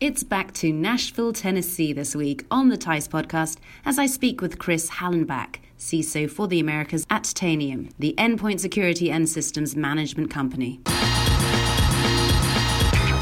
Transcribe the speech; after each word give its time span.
It's 0.00 0.22
back 0.22 0.54
to 0.54 0.72
Nashville, 0.72 1.34
Tennessee 1.34 1.92
this 1.92 2.16
week 2.16 2.46
on 2.50 2.70
the 2.70 2.78
teiss 2.78 3.06
podcast 3.06 3.58
as 3.84 3.98
I 3.98 4.06
speak 4.06 4.40
with 4.40 4.58
Chris 4.58 4.88
Hallenbeck, 4.92 5.56
CISO 5.78 6.30
for 6.30 6.48
the 6.48 6.58
Americas 6.58 7.06
at 7.10 7.24
Tanium, 7.24 7.90
the 7.98 8.14
endpoint 8.16 8.60
security 8.60 9.10
and 9.10 9.28
systems 9.28 9.76
management 9.76 10.30
company. 10.30 10.80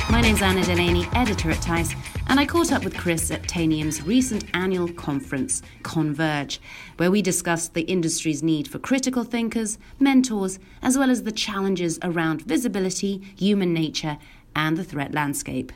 My 0.09 0.21
name's 0.23 0.41
Anna 0.41 0.63
Delaney, 0.63 1.09
editor 1.15 1.51
at 1.51 1.61
teiss, 1.61 1.97
and 2.29 2.39
I 2.39 2.47
caught 2.47 2.71
up 2.71 2.85
with 2.85 2.97
Chris 2.97 3.33
at 3.33 3.43
Tanium's 3.43 4.05
recent 4.05 4.45
annual 4.55 4.87
conference, 4.93 5.63
Converge, 5.83 6.61
where 6.97 7.11
we 7.11 7.23
discussed 7.23 7.75
the 7.75 7.83
industry's 7.83 8.45
need 8.45 8.69
for 8.69 8.79
critical 8.79 9.25
thinkers, 9.25 9.79
mentors, 9.99 10.61
as 10.81 10.97
well 10.97 11.11
as 11.11 11.25
the 11.25 11.33
challenges 11.33 11.99
around 12.05 12.43
visibility, 12.43 13.21
human 13.37 13.75
nature, 13.75 14.17
and 14.55 14.77
the 14.77 14.85
threat 14.85 15.13
landscape. 15.13 15.73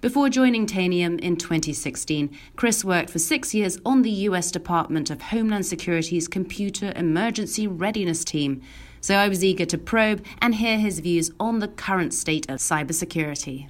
Before 0.00 0.30
joining 0.30 0.66
Tanium 0.66 1.20
in 1.20 1.36
2016, 1.36 2.34
Chris 2.56 2.82
worked 2.82 3.10
for 3.10 3.18
six 3.18 3.52
years 3.52 3.76
on 3.84 4.00
the 4.00 4.10
US 4.10 4.50
Department 4.50 5.10
of 5.10 5.20
Homeland 5.20 5.66
Security's 5.66 6.26
Computer 6.26 6.94
Emergency 6.96 7.66
Readiness 7.66 8.24
Team, 8.24 8.62
so 9.02 9.16
I 9.16 9.28
was 9.28 9.44
eager 9.44 9.66
to 9.66 9.76
probe 9.76 10.24
and 10.38 10.54
hear 10.54 10.78
his 10.78 11.00
views 11.00 11.30
on 11.38 11.58
the 11.58 11.68
current 11.68 12.14
state 12.14 12.48
of 12.48 12.60
cybersecurity. 12.60 13.68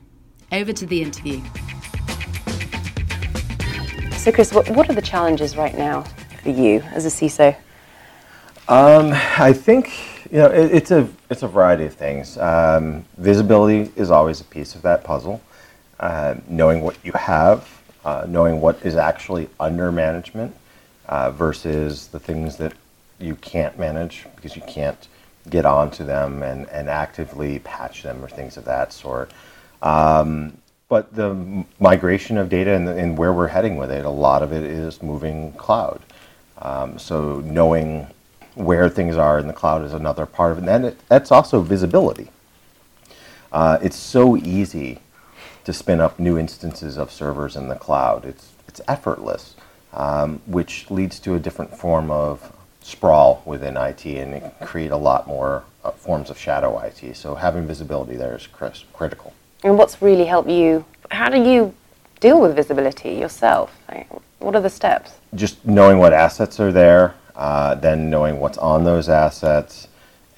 Over 0.52 0.72
to 0.72 0.86
the 0.86 1.02
interview. 1.02 1.42
So, 4.12 4.30
Chris, 4.30 4.52
what, 4.52 4.70
what 4.70 4.88
are 4.88 4.94
the 4.94 5.02
challenges 5.02 5.56
right 5.56 5.76
now 5.76 6.04
for 6.44 6.50
you 6.50 6.78
as 6.92 7.06
a 7.06 7.08
CISO? 7.08 7.56
Um, 8.68 9.10
I 9.36 9.52
think 9.52 9.90
you 10.30 10.38
know 10.38 10.46
it, 10.46 10.72
it's 10.72 10.92
a 10.92 11.08
it's 11.28 11.42
a 11.42 11.48
variety 11.48 11.86
of 11.86 11.94
things. 11.94 12.38
Um, 12.38 13.04
visibility 13.18 13.90
is 13.96 14.12
always 14.12 14.40
a 14.40 14.44
piece 14.44 14.76
of 14.76 14.82
that 14.82 15.02
puzzle. 15.02 15.42
Uh, 16.00 16.34
knowing 16.48 16.80
what 16.80 16.96
you 17.04 17.12
have, 17.12 17.82
uh, 18.06 18.24
knowing 18.26 18.58
what 18.58 18.74
is 18.86 18.96
actually 18.96 19.50
under 19.60 19.92
management 19.92 20.56
uh, 21.10 21.30
versus 21.30 22.06
the 22.06 22.18
things 22.18 22.56
that 22.56 22.72
you 23.18 23.34
can't 23.36 23.78
manage 23.78 24.24
because 24.34 24.56
you 24.56 24.62
can't 24.62 25.08
get 25.50 25.66
onto 25.66 26.02
them 26.02 26.42
and, 26.42 26.66
and 26.70 26.88
actively 26.88 27.58
patch 27.58 28.02
them 28.02 28.24
or 28.24 28.28
things 28.28 28.56
of 28.56 28.64
that 28.64 28.94
sort. 28.94 29.30
Um, 29.82 30.56
but 30.88 31.14
the 31.14 31.66
migration 31.78 32.38
of 32.38 32.48
data 32.48 32.70
and, 32.70 32.88
and, 32.88 33.18
where 33.18 33.34
we're 33.34 33.48
heading 33.48 33.76
with 33.76 33.90
it, 33.90 34.06
a 34.06 34.10
lot 34.10 34.42
of 34.42 34.54
it 34.54 34.64
is 34.64 35.02
moving 35.02 35.52
cloud. 35.52 36.00
Um, 36.62 36.98
so 36.98 37.40
knowing 37.40 38.06
where 38.54 38.88
things 38.88 39.16
are 39.16 39.38
in 39.38 39.46
the 39.46 39.52
cloud 39.52 39.84
is 39.84 39.92
another 39.92 40.24
part 40.24 40.52
of 40.52 40.62
it. 40.62 40.68
And 40.68 40.86
it, 40.86 40.98
that's 41.08 41.30
also 41.30 41.60
visibility. 41.60 42.30
Uh, 43.52 43.78
it's 43.82 43.96
so 43.96 44.38
easy 44.38 44.98
to 45.64 45.72
spin 45.72 46.00
up 46.00 46.18
new 46.18 46.38
instances 46.38 46.96
of 46.96 47.10
servers 47.10 47.56
in 47.56 47.68
the 47.68 47.74
cloud. 47.74 48.24
It's, 48.24 48.52
it's 48.68 48.80
effortless, 48.88 49.54
um, 49.92 50.40
which 50.46 50.90
leads 50.90 51.20
to 51.20 51.34
a 51.34 51.38
different 51.38 51.76
form 51.76 52.10
of 52.10 52.52
sprawl 52.82 53.42
within 53.44 53.76
IT 53.76 54.04
and 54.06 54.52
create 54.60 54.90
a 54.90 54.96
lot 54.96 55.26
more 55.26 55.64
uh, 55.84 55.90
forms 55.90 56.30
of 56.30 56.38
shadow 56.38 56.78
IT. 56.78 57.14
So 57.16 57.34
having 57.34 57.66
visibility 57.66 58.16
there 58.16 58.36
is 58.36 58.46
critical. 58.46 59.32
And 59.62 59.76
what's 59.76 60.00
really 60.00 60.24
helped 60.24 60.48
you? 60.48 60.84
How 61.10 61.28
do 61.28 61.42
you 61.42 61.74
deal 62.20 62.40
with 62.40 62.56
visibility 62.56 63.12
yourself? 63.14 63.76
Like, 63.88 64.08
what 64.38 64.54
are 64.54 64.60
the 64.60 64.70
steps? 64.70 65.12
Just 65.34 65.64
knowing 65.66 65.98
what 65.98 66.12
assets 66.12 66.58
are 66.60 66.72
there, 66.72 67.14
uh, 67.36 67.74
then 67.74 68.10
knowing 68.10 68.40
what's 68.40 68.58
on 68.58 68.84
those 68.84 69.08
assets, 69.08 69.88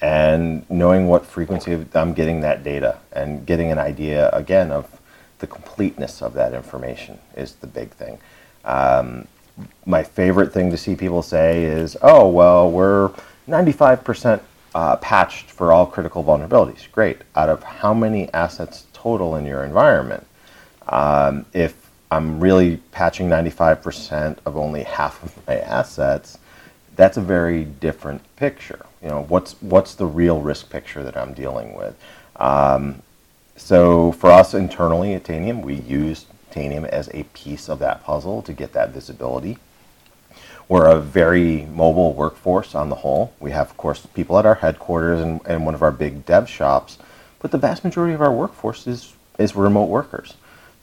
and 0.01 0.69
knowing 0.69 1.07
what 1.07 1.25
frequency 1.25 1.85
I'm 1.93 2.13
getting 2.13 2.41
that 2.41 2.63
data, 2.63 2.97
and 3.13 3.45
getting 3.45 3.71
an 3.71 3.79
idea 3.79 4.29
again 4.31 4.71
of 4.71 4.99
the 5.43 5.47
completeness 5.47 6.21
of 6.21 6.33
that 6.35 6.53
information 6.53 7.19
is 7.35 7.55
the 7.55 7.67
big 7.67 7.89
thing. 7.89 8.17
Um, 8.63 9.27
my 9.85 10.01
favorite 10.01 10.53
thing 10.53 10.71
to 10.71 10.77
see 10.77 10.95
people 10.95 11.21
say 11.21 11.65
is, 11.65 11.97
"Oh, 12.01 12.29
well, 12.29 12.71
we're 12.71 13.11
95% 13.45 14.41
uh, 14.73 14.95
patched 14.95 15.51
for 15.51 15.73
all 15.73 15.85
critical 15.85 16.23
vulnerabilities." 16.23 16.89
Great. 16.89 17.17
Out 17.35 17.49
of 17.49 17.61
how 17.61 17.93
many 17.93 18.33
assets 18.33 18.85
total 18.93 19.35
in 19.35 19.45
your 19.45 19.65
environment? 19.65 20.25
Um, 20.87 21.45
if 21.51 21.73
I'm 22.09 22.39
really 22.39 22.77
patching 22.93 23.27
95% 23.27 24.37
of 24.45 24.55
only 24.55 24.83
half 24.83 25.21
of 25.23 25.45
my 25.45 25.57
assets, 25.57 26.37
that's 26.95 27.17
a 27.17 27.21
very 27.21 27.65
different 27.65 28.21
picture. 28.37 28.85
You 29.01 29.09
know, 29.09 29.23
what's 29.27 29.61
what's 29.61 29.95
the 29.95 30.05
real 30.05 30.39
risk 30.39 30.69
picture 30.69 31.03
that 31.03 31.17
I'm 31.17 31.33
dealing 31.33 31.75
with? 31.75 31.95
Um, 32.37 33.01
so 33.55 34.11
for 34.13 34.31
us 34.31 34.53
internally 34.53 35.13
at 35.13 35.23
Tanium, 35.23 35.61
we 35.61 35.75
use 35.75 36.25
Tanium 36.51 36.85
as 36.85 37.09
a 37.13 37.23
piece 37.33 37.69
of 37.69 37.79
that 37.79 38.03
puzzle 38.03 38.41
to 38.43 38.53
get 38.53 38.73
that 38.73 38.89
visibility. 38.91 39.57
We're 40.69 40.87
a 40.87 40.99
very 40.99 41.65
mobile 41.65 42.13
workforce 42.13 42.73
on 42.73 42.89
the 42.89 42.95
whole. 42.95 43.33
We 43.39 43.51
have, 43.51 43.69
of 43.69 43.77
course, 43.77 44.05
people 44.05 44.39
at 44.39 44.45
our 44.45 44.55
headquarters 44.55 45.21
and, 45.21 45.41
and 45.45 45.65
one 45.65 45.75
of 45.75 45.81
our 45.81 45.91
big 45.91 46.25
dev 46.25 46.49
shops, 46.49 46.97
but 47.39 47.51
the 47.51 47.57
vast 47.57 47.83
majority 47.83 48.13
of 48.13 48.21
our 48.21 48.31
workforce 48.31 48.87
is, 48.87 49.13
is 49.37 49.55
remote 49.55 49.89
workers. 49.89 50.35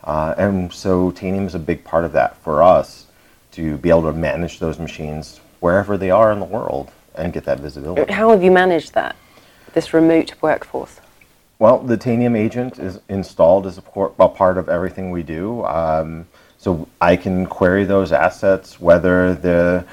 Uh, 0.05 0.35
and 0.37 0.73
so 0.73 1.11
Tanium 1.13 1.47
is 1.47 1.55
a 1.55 1.59
big 1.59 1.85
part 1.85 2.05
of 2.05 2.13
that 2.13 2.37
for 2.39 2.63
us 2.63 3.07
to 3.53 3.79
be 3.79 3.91
able 3.91 4.03
to 4.03 4.13
manage 4.13 4.59
those 4.59 4.79
machines 4.79 5.41
wherever 5.61 5.97
they 5.97 6.11
are 6.11 6.33
in 6.33 6.41
the 6.41 6.47
world 6.47 6.91
and 7.15 7.33
get 7.33 7.45
that 7.45 7.61
visibility. 7.61 8.13
How 8.13 8.31
have 8.31 8.43
you 8.43 8.51
managed 8.51 8.95
that, 8.95 9.17
this 9.73 9.93
remote 9.93 10.35
workforce? 10.41 11.01
Well, 11.61 11.79
the 11.79 11.99
Tanium 11.99 12.39
agent 12.39 12.79
is 12.79 13.01
installed 13.11 13.67
as 13.67 13.77
a, 13.77 13.83
a 14.19 14.29
part 14.31 14.57
of 14.57 14.71
everything 14.71 15.11
we 15.11 15.23
do. 15.23 15.63
Um, 15.67 16.27
so 16.57 16.89
I 17.03 17.17
can 17.17 17.45
query 17.45 17.85
those 17.85 18.13
assets, 18.13 18.81
whether 18.81 19.35
the 19.35 19.85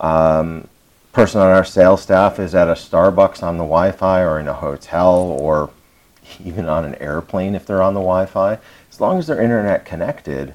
um, 0.00 0.66
person 1.12 1.42
on 1.42 1.48
our 1.48 1.64
sales 1.64 2.00
staff 2.00 2.38
is 2.38 2.54
at 2.54 2.66
a 2.66 2.72
Starbucks 2.72 3.42
on 3.42 3.58
the 3.58 3.64
Wi-Fi 3.64 4.22
or 4.22 4.40
in 4.40 4.48
a 4.48 4.54
hotel 4.54 5.36
or 5.38 5.68
even 6.44 6.66
on 6.66 6.86
an 6.86 6.94
airplane 6.94 7.54
if 7.54 7.66
they're 7.66 7.82
on 7.82 7.92
the 7.92 8.00
Wi-Fi. 8.00 8.58
As 8.90 8.98
long 8.98 9.18
as 9.18 9.26
they're 9.26 9.42
internet 9.42 9.84
connected, 9.84 10.54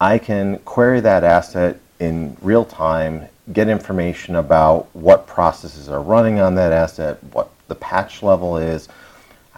I 0.00 0.16
can 0.16 0.60
query 0.60 1.00
that 1.00 1.24
asset 1.24 1.78
in 1.98 2.38
real 2.40 2.64
time, 2.64 3.28
get 3.52 3.68
information 3.68 4.36
about 4.36 4.88
what 4.94 5.26
processes 5.26 5.90
are 5.90 6.00
running 6.00 6.40
on 6.40 6.54
that 6.54 6.72
asset, 6.72 7.22
what 7.34 7.50
the 7.68 7.74
patch 7.74 8.22
level 8.22 8.56
is, 8.56 8.88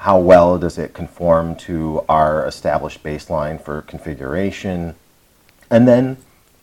how 0.02 0.18
well 0.18 0.58
does 0.58 0.78
it 0.78 0.92
conform 0.94 1.54
to 1.54 2.04
our 2.08 2.44
established 2.44 3.04
baseline 3.04 3.60
for 3.60 3.82
configuration, 3.82 4.96
and 5.70 5.86
then 5.86 6.16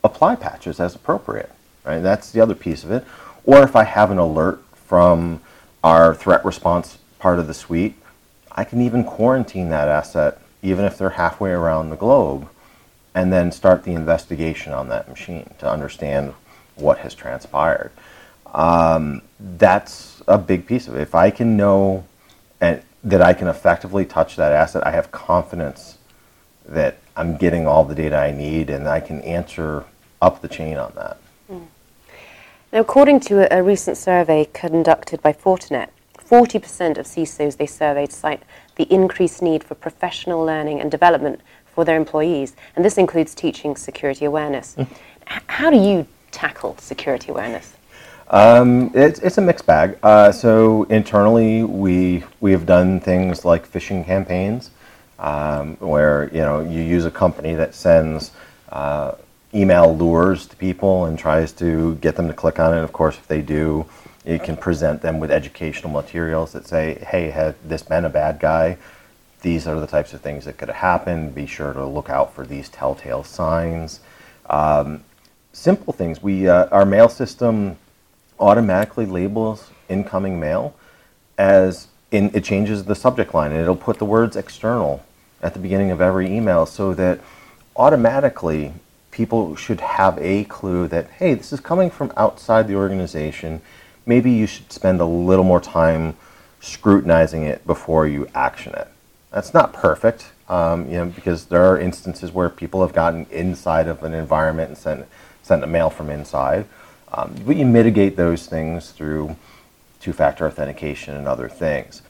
apply 0.03 0.35
patches 0.35 0.77
as 0.77 0.93
appropriate. 0.93 1.49
Right? 1.85 1.99
That's 1.99 2.31
the 2.31 2.41
other 2.41 2.53
piece 2.53 2.83
of 2.83 2.91
it. 2.91 3.05
Or 3.45 3.63
if 3.63 3.77
I 3.77 3.85
have 3.85 4.11
an 4.11 4.17
alert 4.17 4.61
from 4.73 5.39
our 5.85 6.13
threat 6.13 6.43
response 6.43 6.97
part 7.17 7.39
of 7.39 7.47
the 7.47 7.53
suite, 7.53 7.95
I 8.51 8.65
can 8.65 8.81
even 8.81 9.05
quarantine 9.05 9.69
that 9.69 9.87
asset 9.87 10.41
even 10.61 10.83
if 10.83 10.97
they're 10.97 11.11
halfway 11.11 11.51
around 11.51 11.91
the 11.91 11.95
globe 11.95 12.49
and 13.15 13.31
then 13.31 13.53
start 13.53 13.85
the 13.85 13.93
investigation 13.93 14.73
on 14.73 14.89
that 14.89 15.07
machine 15.07 15.49
to 15.59 15.71
understand 15.71 16.33
what 16.75 16.97
has 16.99 17.15
transpired. 17.15 17.91
Um, 18.53 19.21
that's 19.39 20.21
a 20.27 20.37
big 20.37 20.67
piece 20.67 20.89
of 20.89 20.95
it. 20.97 21.01
If 21.01 21.15
I 21.15 21.29
can 21.31 21.55
know 21.55 22.03
and 22.59 22.81
that 23.03 23.21
I 23.21 23.33
can 23.33 23.47
effectively 23.47 24.05
touch 24.05 24.35
that 24.35 24.51
asset, 24.51 24.85
I 24.85 24.91
have 24.91 25.11
confidence 25.11 25.97
that 26.65 26.97
I'm 27.15 27.37
getting 27.37 27.67
all 27.67 27.83
the 27.83 27.95
data 27.95 28.17
I 28.17 28.31
need 28.31 28.69
and 28.69 28.87
I 28.87 28.99
can 28.99 29.21
answer 29.21 29.85
up 30.21 30.41
the 30.41 30.47
chain 30.47 30.77
on 30.77 30.91
that. 30.95 31.17
Mm. 31.51 31.67
Now, 32.71 32.79
according 32.79 33.21
to 33.21 33.51
a, 33.51 33.59
a, 33.59 33.63
recent 33.63 33.97
survey 33.97 34.47
conducted 34.53 35.21
by 35.21 35.33
Fortinet, 35.33 35.89
40% 36.17 36.97
of 36.97 37.05
CISOs 37.05 37.57
they 37.57 37.65
surveyed 37.65 38.11
cite 38.11 38.43
the 38.75 38.83
increased 38.93 39.41
need 39.41 39.63
for 39.63 39.75
professional 39.75 40.45
learning 40.45 40.79
and 40.79 40.91
development 40.91 41.41
for 41.73 41.83
their 41.83 41.97
employees, 41.97 42.55
and 42.75 42.85
this 42.85 42.97
includes 42.97 43.33
teaching 43.33 43.75
security 43.75 44.25
awareness. 44.25 44.75
Mm. 44.75 44.87
how 45.47 45.69
do 45.69 45.77
you 45.77 46.05
tackle 46.31 46.75
security 46.77 47.31
awareness? 47.31 47.73
Um, 48.29 48.91
it's, 48.93 49.19
it's 49.19 49.37
a 49.37 49.41
mixed 49.41 49.65
bag. 49.65 49.97
Uh, 50.03 50.31
so 50.31 50.83
internally, 50.83 51.63
we 51.63 52.23
we 52.39 52.51
have 52.51 52.65
done 52.65 52.99
things 52.99 53.43
like 53.43 53.67
phishing 53.67 54.05
campaigns, 54.05 54.69
um, 55.17 55.77
where 55.77 56.29
you 56.31 56.41
know 56.41 56.59
you 56.59 56.81
use 56.81 57.05
a 57.05 57.11
company 57.11 57.55
that 57.55 57.73
sends 57.73 58.31
uh, 58.71 59.13
email 59.53 59.97
lures 59.97 60.45
to 60.47 60.55
people 60.55 61.05
and 61.05 61.17
tries 61.17 61.51
to 61.53 61.95
get 61.95 62.15
them 62.15 62.27
to 62.27 62.33
click 62.33 62.59
on 62.59 62.77
it. 62.77 62.81
Of 62.81 62.93
course, 62.93 63.17
if 63.17 63.27
they 63.27 63.41
do, 63.41 63.87
it 64.25 64.43
can 64.43 64.55
present 64.55 65.01
them 65.01 65.19
with 65.19 65.31
educational 65.31 65.91
materials 65.91 66.51
that 66.51 66.67
say, 66.67 67.03
"Hey, 67.07 67.31
had 67.31 67.55
this 67.67 67.81
been 67.81 68.05
a 68.05 68.09
bad 68.09 68.39
guy? 68.39 68.77
These 69.41 69.65
are 69.65 69.79
the 69.79 69.87
types 69.87 70.13
of 70.13 70.21
things 70.21 70.45
that 70.45 70.57
could 70.57 70.67
have 70.67 70.77
happened. 70.77 71.33
Be 71.33 71.47
sure 71.47 71.73
to 71.73 71.83
look 71.85 72.11
out 72.11 72.35
for 72.35 72.45
these 72.45 72.69
telltale 72.69 73.23
signs." 73.23 74.01
Um, 74.47 75.03
simple 75.51 75.93
things. 75.93 76.21
We 76.21 76.47
uh, 76.47 76.67
our 76.67 76.85
mail 76.85 77.09
system 77.09 77.77
automatically 78.39 79.05
labels 79.05 79.69
incoming 79.89 80.39
mail 80.39 80.75
as 81.37 81.87
it 82.11 82.43
changes 82.43 82.85
the 82.85 82.95
subject 82.95 83.33
line 83.33 83.51
and 83.51 83.61
it'll 83.61 83.75
put 83.75 83.99
the 83.99 84.05
words 84.05 84.35
external 84.35 85.05
at 85.41 85.53
the 85.53 85.59
beginning 85.59 85.91
of 85.91 86.01
every 86.01 86.27
email 86.27 86.65
so 86.65 86.93
that 86.93 87.19
automatically 87.75 88.73
people 89.11 89.55
should 89.55 89.79
have 89.79 90.17
a 90.19 90.43
clue 90.45 90.87
that, 90.87 91.09
hey, 91.11 91.33
this 91.33 91.53
is 91.53 91.59
coming 91.59 91.89
from 91.89 92.11
outside 92.17 92.67
the 92.67 92.75
organization. 92.75 93.61
Maybe 94.05 94.31
you 94.31 94.47
should 94.47 94.71
spend 94.71 95.01
a 95.01 95.05
little 95.05 95.45
more 95.45 95.61
time 95.61 96.15
scrutinizing 96.61 97.43
it 97.43 97.65
before 97.65 98.07
you 98.07 98.27
action 98.33 98.73
it. 98.73 98.87
That's 99.31 99.53
not 99.53 99.71
perfect, 99.71 100.31
um, 100.49 100.87
you 100.87 100.97
know, 100.97 101.05
because 101.05 101.45
there 101.45 101.63
are 101.65 101.79
instances 101.79 102.31
where 102.31 102.49
people 102.49 102.81
have 102.81 102.93
gotten 102.93 103.25
inside 103.29 103.87
of 103.87 104.03
an 104.03 104.13
environment 104.13 104.69
and 104.69 104.77
sent, 104.77 105.05
sent 105.43 105.63
a 105.63 105.67
mail 105.67 105.89
from 105.89 106.09
inside. 106.09 106.65
Um, 107.11 107.35
but 107.45 107.55
you 107.55 107.65
mitigate 107.65 108.15
those 108.15 108.45
things 108.45 108.91
through 108.91 109.35
two-factor 109.99 110.45
authentication 110.45 111.15
and 111.15 111.27
other 111.27 111.49
things. 111.49 112.01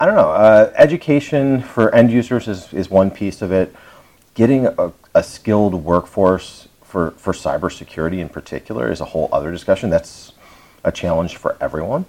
I 0.00 0.06
don't 0.06 0.14
know. 0.14 0.30
Uh, 0.30 0.72
education 0.76 1.62
for 1.62 1.94
end 1.94 2.10
users 2.10 2.48
is, 2.48 2.72
is 2.72 2.90
one 2.90 3.10
piece 3.10 3.42
of 3.42 3.52
it. 3.52 3.74
Getting 4.34 4.66
a, 4.66 4.92
a 5.14 5.22
skilled 5.22 5.74
workforce 5.74 6.68
for, 6.82 7.12
for 7.12 7.32
cybersecurity 7.32 8.18
in 8.18 8.28
particular 8.28 8.90
is 8.90 9.00
a 9.00 9.04
whole 9.04 9.28
other 9.32 9.50
discussion. 9.50 9.90
That's 9.90 10.32
a 10.84 10.92
challenge 10.92 11.36
for 11.36 11.56
everyone. 11.60 12.06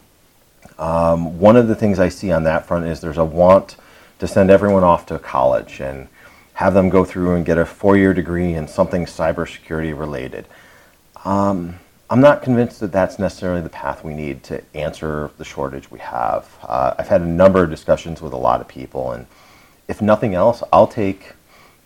Um, 0.77 1.39
one 1.39 1.55
of 1.55 1.67
the 1.67 1.75
things 1.75 1.99
I 1.99 2.09
see 2.09 2.31
on 2.31 2.43
that 2.43 2.65
front 2.65 2.85
is 2.85 3.01
there's 3.01 3.17
a 3.17 3.25
want 3.25 3.77
to 4.19 4.27
send 4.27 4.49
everyone 4.49 4.83
off 4.83 5.05
to 5.07 5.19
college 5.19 5.79
and 5.79 6.07
have 6.53 6.73
them 6.73 6.89
go 6.89 7.05
through 7.05 7.35
and 7.35 7.45
get 7.45 7.57
a 7.57 7.65
four-year 7.65 8.13
degree 8.13 8.53
in 8.53 8.67
something 8.67 9.05
cybersecurity 9.05 9.97
related. 9.97 10.45
Um, 11.23 11.79
I'm 12.07 12.21
not 12.21 12.43
convinced 12.43 12.81
that 12.81 12.91
that's 12.91 13.17
necessarily 13.17 13.61
the 13.61 13.69
path 13.69 14.03
we 14.03 14.13
need 14.13 14.43
to 14.43 14.61
answer 14.75 15.31
the 15.39 15.43
shortage 15.43 15.89
we 15.89 15.97
have. 15.99 16.47
Uh, 16.61 16.93
I've 16.99 17.07
had 17.07 17.21
a 17.21 17.25
number 17.25 17.63
of 17.63 17.71
discussions 17.71 18.21
with 18.21 18.31
a 18.31 18.37
lot 18.37 18.61
of 18.61 18.67
people, 18.67 19.11
and 19.11 19.25
if 19.87 20.03
nothing 20.03 20.35
else, 20.35 20.61
I'll 20.71 20.87
take 20.87 21.33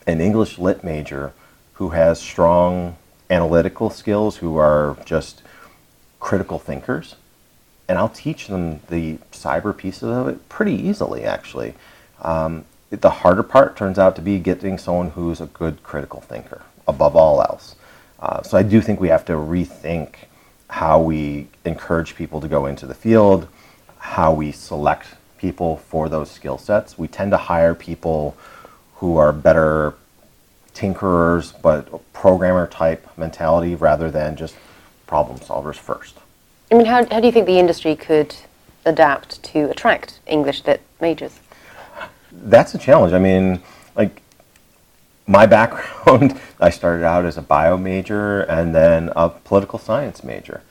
an 0.06 0.20
English 0.20 0.60
lit 0.60 0.84
major 0.84 1.32
who 1.74 1.90
has 1.90 2.20
strong 2.20 2.98
analytical 3.30 3.90
skills, 3.90 4.38
who 4.38 4.58
are 4.58 4.98
just 5.06 5.42
critical 6.20 6.60
thinkers, 6.60 7.16
and 7.88 7.98
I'll 7.98 8.10
teach 8.10 8.48
them 8.48 8.82
the 8.90 9.20
cyber 9.32 9.76
pieces 9.76 10.04
of 10.04 10.28
it 10.28 10.50
pretty 10.50 10.74
easily, 10.74 11.24
actually. 11.24 11.76
Um, 12.22 12.66
the 12.90 13.10
harder 13.10 13.44
part 13.44 13.78
turns 13.78 13.98
out 13.98 14.18
to 14.18 14.22
be 14.22 14.38
getting 14.40 14.78
someone 14.78 15.12
who's 15.12 15.40
a 15.40 15.46
good 15.46 15.82
critical 15.82 16.20
thinker 16.20 16.64
above 16.88 17.16
all 17.16 17.42
else. 17.42 17.76
Uh, 18.22 18.42
so 18.44 18.58
I 18.58 18.64
do 18.64 18.82
think 18.82 19.00
we 19.00 19.08
have 19.10 19.26
to 19.26 19.34
rethink 19.34 20.16
how 20.70 21.02
we 21.02 21.48
encourage 21.66 22.16
people 22.16 22.42
to 22.42 22.48
go 22.48 22.66
into 22.66 22.86
the 22.86 22.94
field, 22.94 23.48
how 23.98 24.34
we 24.34 24.52
select 24.52 25.08
people 25.38 25.78
for 25.78 26.10
those 26.10 26.30
skill 26.30 26.58
sets. 26.58 26.98
We 26.98 27.08
tend 27.08 27.32
to 27.32 27.38
hire 27.38 27.74
people 27.74 28.36
who 28.96 29.18
are 29.18 29.32
better 29.32 29.96
tinkerers, 30.74 31.60
but 31.62 32.14
programmer 32.14 32.68
type 32.68 33.08
mentality 33.18 33.76
rather 33.76 34.12
than 34.12 34.36
just 34.36 34.56
problem 35.08 35.40
solvers 35.40 35.76
first. 35.76 36.18
I 36.72 36.76
mean, 36.76 36.86
how, 36.86 37.06
how 37.06 37.20
do 37.20 37.26
you 37.26 37.32
think 37.32 37.46
the 37.46 37.58
industry 37.58 37.96
could 37.96 38.36
adapt 38.86 39.42
to 39.44 39.70
attract 39.70 40.20
English 40.28 40.66
lit 40.66 40.82
majors? 41.02 41.40
That's 42.32 42.76
a 42.76 42.78
challenge. 42.78 43.14
I 43.14 43.20
mean, 43.20 43.62
like 43.96 44.22
my 45.30 45.46
background, 45.46 46.42
I 46.60 46.72
started 46.72 47.06
out 47.06 47.24
as 47.24 47.38
a 47.38 47.42
bio 47.42 47.78
major 47.78 48.42
and 48.42 48.74
then 48.74 49.12
a 49.16 49.30
political 49.30 49.78
science 49.78 50.24
major. 50.24 50.62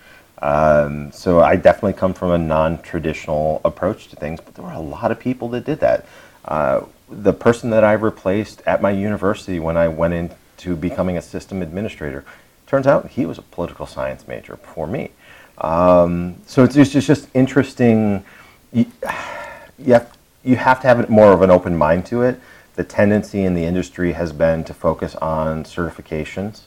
Um, 0.42 1.12
so 1.12 1.40
I 1.40 1.54
definitely 1.56 1.92
come 1.92 2.12
from 2.12 2.32
a 2.32 2.38
non-traditional 2.38 3.60
approach 3.64 4.08
to 4.08 4.16
things, 4.16 4.40
but 4.40 4.54
there 4.54 4.64
were 4.64 4.72
a 4.72 4.80
lot 4.80 5.12
of 5.12 5.20
people 5.20 5.48
that 5.50 5.64
did 5.64 5.78
that. 5.80 6.06
Uh, 6.44 6.82
the 7.08 7.32
person 7.32 7.70
that 7.70 7.84
I 7.84 7.92
replaced 7.92 8.62
at 8.66 8.82
my 8.82 8.90
university 8.90 9.60
when 9.60 9.76
I 9.76 9.88
went 9.88 10.14
into 10.14 10.74
becoming 10.76 11.16
a 11.16 11.22
system 11.22 11.62
administrator, 11.62 12.24
turns 12.66 12.86
out 12.86 13.08
he 13.10 13.26
was 13.26 13.38
a 13.38 13.42
political 13.42 13.86
science 13.86 14.26
major 14.26 14.56
before 14.56 14.88
me. 14.88 15.12
Um, 15.58 16.34
so 16.46 16.64
it's 16.64 16.74
just, 16.74 16.96
it's 16.96 17.06
just 17.06 17.28
interesting. 17.32 18.24
You, 18.72 18.86
you, 19.78 19.92
have, 19.92 20.16
you 20.42 20.56
have 20.56 20.80
to 20.82 20.88
have 20.88 21.08
more 21.08 21.32
of 21.32 21.42
an 21.42 21.50
open 21.50 21.76
mind 21.76 22.06
to 22.06 22.22
it 22.22 22.40
the 22.78 22.84
tendency 22.84 23.42
in 23.42 23.54
the 23.54 23.64
industry 23.64 24.12
has 24.12 24.32
been 24.32 24.62
to 24.62 24.72
focus 24.72 25.16
on 25.16 25.64
certifications 25.64 26.60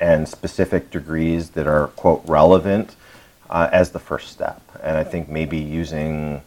and 0.00 0.26
specific 0.26 0.90
degrees 0.90 1.50
that 1.50 1.66
are, 1.66 1.88
quote, 1.88 2.22
relevant 2.24 2.96
uh, 3.50 3.68
as 3.70 3.90
the 3.90 3.98
first 3.98 4.32
step. 4.32 4.62
And 4.82 4.96
I 4.96 5.04
think 5.04 5.28
maybe 5.28 5.58
using, 5.58 6.40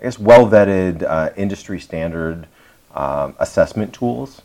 I 0.00 0.04
guess, 0.04 0.18
well 0.18 0.48
vetted 0.48 1.02
uh, 1.02 1.28
industry 1.36 1.78
standard 1.78 2.46
um, 2.94 3.36
assessment 3.38 3.92
tools 3.92 4.40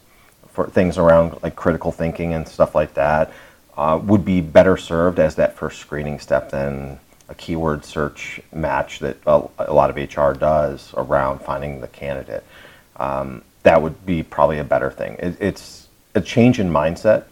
for 0.49 0.67
things 0.67 0.97
around 0.97 1.41
like 1.41 1.55
critical 1.55 1.93
thinking 1.93 2.33
and 2.33 2.45
stuff 2.45 2.75
like 2.75 2.93
that 2.95 3.31
uh, 3.77 3.97
would 4.03 4.25
be 4.25 4.41
better 4.41 4.75
served 4.75 5.17
as 5.17 5.35
that 5.35 5.55
first 5.55 5.79
screening 5.79 6.19
step 6.19 6.51
than 6.51 6.99
a 7.29 7.35
keyword 7.35 7.85
search 7.85 8.41
match 8.51 8.99
that 8.99 9.15
a, 9.25 9.47
a 9.59 9.73
lot 9.73 9.89
of 9.89 9.95
HR 9.95 10.37
does 10.37 10.93
around 10.97 11.39
finding 11.39 11.79
the 11.79 11.87
candidate. 11.87 12.43
Um, 12.97 13.43
that 13.63 13.81
would 13.81 14.05
be 14.05 14.23
probably 14.23 14.59
a 14.59 14.63
better 14.63 14.91
thing. 14.91 15.15
It, 15.19 15.37
it's 15.39 15.87
a 16.15 16.21
change 16.21 16.59
in 16.59 16.69
mindset 16.69 17.25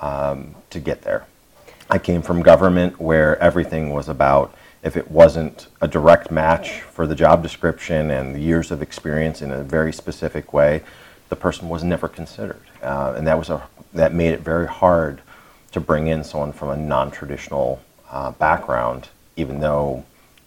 um, 0.00 0.54
to 0.70 0.80
get 0.80 1.02
there. 1.02 1.26
I 1.90 1.98
came 1.98 2.22
from 2.22 2.42
government 2.42 3.00
where 3.00 3.36
everything 3.38 3.90
was 3.90 4.08
about 4.08 4.54
if 4.82 4.96
it 4.96 5.10
wasn't 5.10 5.66
a 5.80 5.88
direct 5.88 6.30
match 6.30 6.80
for 6.80 7.06
the 7.06 7.14
job 7.14 7.42
description 7.42 8.10
and 8.10 8.34
the 8.34 8.40
years 8.40 8.70
of 8.70 8.80
experience 8.80 9.42
in 9.42 9.50
a 9.50 9.62
very 9.62 9.92
specific 9.92 10.52
way, 10.52 10.82
the 11.28 11.36
person 11.36 11.68
was 11.68 11.84
never 11.84 12.08
considered, 12.08 12.62
uh, 12.82 13.14
and 13.16 13.26
that 13.26 13.38
was 13.38 13.50
a 13.50 13.62
that 13.92 14.14
made 14.14 14.30
it 14.30 14.40
very 14.40 14.68
hard 14.68 15.20
to 15.72 15.80
bring 15.80 16.06
in 16.06 16.22
someone 16.22 16.52
from 16.52 16.70
a 16.70 16.76
non-traditional 16.76 17.80
uh, 18.10 18.30
background, 18.32 19.08
even 19.36 19.60
though 19.60 20.04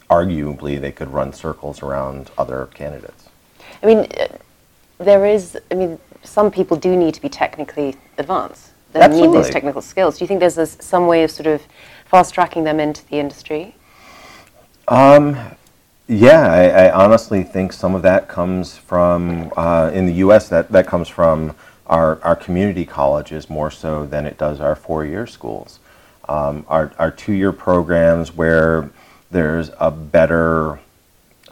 arguably 0.10 0.80
they 0.80 0.92
could 0.92 1.10
run 1.10 1.34
circles 1.34 1.82
around 1.82 2.32
other 2.38 2.70
candidates. 2.74 3.30
I 3.82 3.86
mean, 3.86 4.08
there 5.04 5.26
is, 5.26 5.58
I 5.72 5.76
mean, 5.76 6.00
some 6.24 6.50
people 6.52 6.78
do 6.78 6.96
need 6.96 7.14
to 7.14 7.22
be 7.22 7.30
technically 7.30 7.96
advanced. 8.18 8.72
They 8.94 9.02
Absolutely. 9.02 9.28
need 9.28 9.44
those 9.44 9.50
technical 9.50 9.82
skills. 9.82 10.18
Do 10.18 10.24
you 10.24 10.28
think 10.28 10.40
there's 10.40 10.58
a, 10.58 10.68
some 10.68 11.08
way 11.08 11.24
of 11.24 11.32
sort 11.32 11.48
of 11.48 11.62
fast 12.06 12.34
tracking 12.34 12.64
them 12.64 12.80
into 12.80 13.06
the 13.08 13.20
industry? 13.20 13.76
Um, 14.88 15.38
yeah, 16.08 16.52
I, 16.52 16.88
I, 16.88 16.92
honestly 16.92 17.44
think 17.44 17.72
some 17.74 17.96
of 17.96 18.02
that 18.02 18.28
comes 18.28 18.78
from, 18.78 19.52
uh, 19.56 19.90
in 19.94 20.06
the 20.06 20.14
U.S., 20.16 20.50
that, 20.50 20.70
that 20.72 20.86
comes 20.86 21.08
from 21.08 21.56
our, 21.88 22.22
our 22.22 22.36
community 22.36 22.86
colleges 22.86 23.50
more 23.50 23.72
so 23.72 24.06
than 24.06 24.26
it 24.26 24.38
does 24.38 24.60
our 24.60 24.75
four 24.75 25.06
year 25.06 25.25
schools. 25.25 25.80
Um, 26.27 26.66
our, 26.68 26.92
our 27.00 27.12
two 27.12 27.34
year 27.34 27.51
programs 27.51 28.36
where 28.36 28.89
there's 29.32 29.72
a 29.80 29.89
better 29.89 30.80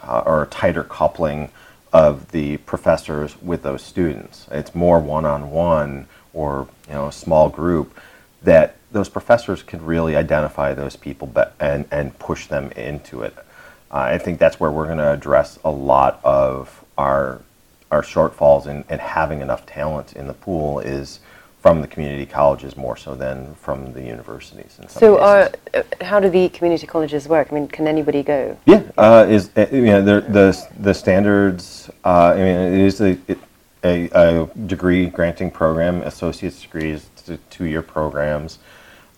uh, 0.03 0.23
or 0.25 0.43
a 0.43 0.47
tighter 0.47 0.83
coupling 0.83 1.49
of 1.93 2.31
the 2.31 2.57
professors 2.57 3.41
with 3.41 3.63
those 3.63 3.81
students. 3.81 4.47
It's 4.51 4.73
more 4.73 4.99
one-on-one 4.99 6.07
or 6.33 6.67
you 6.87 6.93
know 6.93 7.07
a 7.07 7.11
small 7.11 7.49
group 7.49 7.97
that 8.43 8.77
those 8.91 9.09
professors 9.09 9.63
can 9.63 9.85
really 9.85 10.15
identify 10.15 10.73
those 10.73 10.95
people 10.95 11.31
and, 11.59 11.85
and 11.91 12.17
push 12.19 12.47
them 12.47 12.71
into 12.71 13.21
it. 13.21 13.35
Uh, 13.91 13.97
I 13.97 14.17
think 14.17 14.39
that's 14.39 14.59
where 14.59 14.71
we're 14.71 14.85
going 14.85 14.97
to 14.97 15.11
address 15.11 15.59
a 15.63 15.71
lot 15.71 16.19
of 16.23 16.83
our 16.97 17.41
our 17.91 18.01
shortfalls 18.01 18.67
in, 18.67 18.85
in 18.89 18.99
having 18.99 19.41
enough 19.41 19.65
talent 19.65 20.13
in 20.13 20.27
the 20.27 20.33
pool 20.33 20.79
is 20.79 21.19
from 21.61 21.79
the 21.79 21.87
community 21.87 22.25
colleges 22.25 22.75
more 22.75 22.97
so 22.97 23.13
than 23.13 23.53
from 23.53 23.93
the 23.93 24.01
universities. 24.01 24.79
so, 24.87 25.17
uh, 25.17 25.47
how 26.01 26.19
do 26.19 26.27
the 26.27 26.49
community 26.49 26.87
colleges 26.87 27.27
work? 27.27 27.49
I 27.51 27.55
mean, 27.55 27.67
can 27.67 27.87
anybody 27.87 28.23
go? 28.23 28.57
Yeah, 28.65 28.81
uh, 28.97 29.27
is 29.29 29.51
uh, 29.55 29.67
you 29.71 29.85
know 29.85 30.01
the 30.01 30.21
the, 30.21 30.67
the 30.79 30.93
standards. 30.93 31.89
Uh, 32.03 32.33
I 32.33 32.37
mean, 32.37 32.57
it 32.57 32.79
is 32.79 32.99
a, 32.99 33.17
a, 33.83 34.09
a 34.09 34.49
degree 34.65 35.05
granting 35.05 35.51
program, 35.51 36.01
associate's 36.01 36.59
degrees, 36.61 37.07
two 37.51 37.65
year 37.65 37.83
programs, 37.83 38.57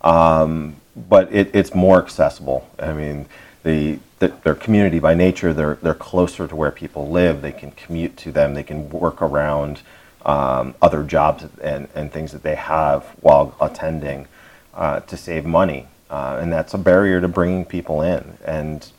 um, 0.01 0.75
but 1.09 1.33
it, 1.33 1.49
it's 1.55 1.73
more 1.73 2.03
accessible. 2.03 2.69
I 2.77 2.91
mean, 2.91 3.25
the, 3.63 3.99
the 4.19 4.33
they're 4.43 4.53
community 4.53 4.99
by 4.99 5.13
nature. 5.13 5.53
They're 5.53 5.75
they're 5.75 5.93
closer 5.93 6.45
to 6.45 6.55
where 6.57 6.71
people 6.71 7.09
live. 7.09 7.41
They 7.41 7.53
can 7.53 7.71
commute 7.71 8.17
to 8.17 8.33
them. 8.33 8.53
They 8.53 8.63
can 8.63 8.89
work 8.89 9.21
around 9.21 9.81
um, 10.25 10.75
other 10.81 11.03
jobs 11.03 11.45
and, 11.61 11.87
and 11.95 12.11
things 12.11 12.31
that 12.31 12.43
they 12.43 12.55
have 12.55 13.05
while 13.21 13.55
attending 13.59 14.27
uh, 14.73 14.99
to 15.01 15.17
save 15.17 15.45
money. 15.45 15.87
Uh, 16.09 16.39
and 16.41 16.51
that's 16.51 16.73
a 16.73 16.77
barrier 16.77 17.19
to 17.19 17.27
bringing 17.27 17.65
people 17.65 18.01
in. 18.01 18.37
And, 18.45 18.89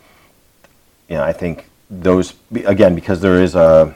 you 1.09 1.17
know, 1.17 1.23
I 1.23 1.33
think 1.33 1.69
those, 1.89 2.35
again, 2.53 2.95
because 2.95 3.21
there 3.21 3.43
is 3.43 3.55
a, 3.55 3.95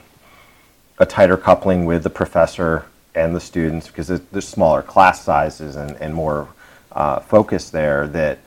a 0.98 1.06
tighter 1.06 1.36
coupling 1.36 1.84
with 1.84 2.02
the 2.02 2.10
professor 2.10 2.86
and 3.14 3.34
the 3.34 3.40
students, 3.40 3.88
because 3.88 4.06
there's 4.06 4.46
smaller 4.46 4.82
class 4.82 5.24
sizes 5.24 5.76
and, 5.76 5.96
and 5.96 6.14
more 6.14 6.48
uh, 6.92 7.18
focus 7.20 7.70
there, 7.70 8.06
that 8.08 8.38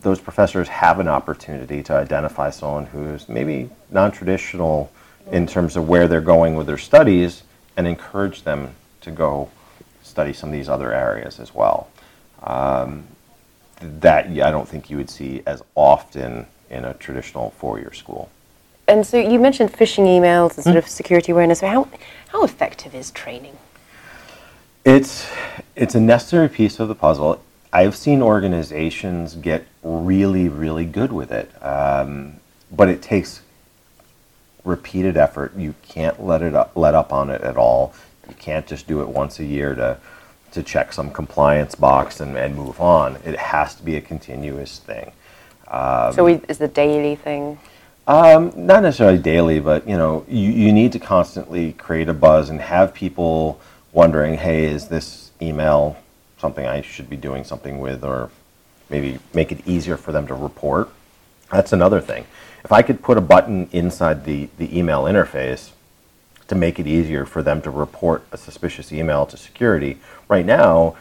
those 0.00 0.20
professors 0.20 0.68
have 0.68 1.00
an 1.00 1.08
opportunity 1.08 1.82
to 1.82 1.94
identify 1.94 2.50
someone 2.50 2.86
who's 2.86 3.28
maybe 3.28 3.70
non 3.90 4.12
traditional 4.12 4.92
in 5.32 5.46
terms 5.46 5.76
of 5.76 5.88
where 5.88 6.06
they're 6.06 6.20
going 6.20 6.54
with 6.54 6.66
their 6.66 6.78
studies 6.78 7.42
and 7.78 7.86
encourage 7.86 8.42
them 8.42 8.74
to 9.00 9.10
go 9.10 9.48
study 10.02 10.32
some 10.32 10.50
of 10.50 10.52
these 10.52 10.68
other 10.68 10.92
areas 10.92 11.38
as 11.38 11.54
well. 11.54 11.88
Um, 12.42 13.04
that 13.80 14.26
I 14.26 14.50
don't 14.50 14.68
think 14.68 14.90
you 14.90 14.96
would 14.96 15.08
see 15.08 15.42
as 15.46 15.62
often 15.76 16.46
in 16.68 16.84
a 16.84 16.92
traditional 16.94 17.50
four-year 17.52 17.92
school. 17.94 18.28
And 18.88 19.06
so 19.06 19.16
you 19.16 19.38
mentioned 19.38 19.72
phishing 19.72 20.06
emails 20.06 20.56
and 20.56 20.64
sort 20.64 20.76
of 20.76 20.88
security 20.88 21.30
awareness. 21.30 21.60
How 21.60 21.88
how 22.28 22.42
effective 22.42 22.94
is 22.94 23.12
training? 23.12 23.56
It's 24.84 25.30
it's 25.76 25.94
a 25.94 26.00
necessary 26.00 26.48
piece 26.48 26.80
of 26.80 26.88
the 26.88 26.94
puzzle. 26.94 27.40
I've 27.72 27.94
seen 27.94 28.22
organizations 28.22 29.34
get 29.36 29.66
really, 29.82 30.48
really 30.48 30.86
good 30.86 31.12
with 31.12 31.30
it, 31.30 31.50
um, 31.62 32.40
but 32.72 32.88
it 32.88 33.02
takes 33.02 33.42
repeated 34.68 35.16
effort. 35.16 35.56
You 35.56 35.74
can't 35.82 36.24
let 36.24 36.42
it 36.42 36.54
up, 36.54 36.72
let 36.76 36.94
up 36.94 37.12
on 37.12 37.30
it 37.30 37.40
at 37.40 37.56
all. 37.56 37.94
You 38.28 38.34
can't 38.34 38.66
just 38.66 38.86
do 38.86 39.00
it 39.00 39.08
once 39.08 39.40
a 39.40 39.44
year 39.44 39.74
to 39.74 39.98
to 40.50 40.62
check 40.62 40.94
some 40.94 41.10
compliance 41.10 41.74
box 41.74 42.20
and, 42.20 42.36
and 42.36 42.56
move 42.56 42.80
on. 42.80 43.16
It 43.24 43.36
has 43.36 43.74
to 43.74 43.82
be 43.82 43.96
a 43.96 44.00
continuous 44.00 44.78
thing. 44.78 45.12
Um, 45.66 46.14
so 46.14 46.24
we, 46.24 46.40
is 46.48 46.56
the 46.56 46.68
daily 46.68 47.16
thing? 47.16 47.58
Um, 48.06 48.52
not 48.56 48.82
necessarily 48.82 49.18
daily, 49.18 49.60
but 49.60 49.86
you 49.86 49.98
know, 49.98 50.24
you, 50.26 50.50
you 50.50 50.72
need 50.72 50.92
to 50.92 50.98
constantly 50.98 51.74
create 51.74 52.08
a 52.08 52.14
buzz 52.14 52.48
and 52.48 52.62
have 52.62 52.94
people 52.94 53.60
wondering, 53.92 54.38
hey, 54.38 54.64
is 54.64 54.88
this 54.88 55.32
email 55.42 55.98
something 56.38 56.66
I 56.66 56.80
should 56.80 57.10
be 57.10 57.16
doing 57.16 57.44
something 57.44 57.80
with, 57.80 58.02
or 58.04 58.30
maybe 58.88 59.18
make 59.34 59.52
it 59.52 59.66
easier 59.66 59.96
for 59.96 60.12
them 60.12 60.26
to 60.28 60.34
report. 60.34 60.88
That's 61.50 61.72
another 61.72 62.00
thing. 62.00 62.26
If 62.68 62.72
I 62.72 62.82
could 62.82 63.02
put 63.02 63.16
a 63.16 63.22
button 63.22 63.66
inside 63.72 64.26
the, 64.26 64.50
the 64.58 64.78
email 64.78 65.04
interface 65.04 65.70
to 66.48 66.54
make 66.54 66.78
it 66.78 66.86
easier 66.86 67.24
for 67.24 67.42
them 67.42 67.62
to 67.62 67.70
report 67.70 68.24
a 68.30 68.36
suspicious 68.36 68.92
email 68.92 69.24
to 69.24 69.38
security, 69.38 69.96
right 70.28 70.44
now, 70.44 70.94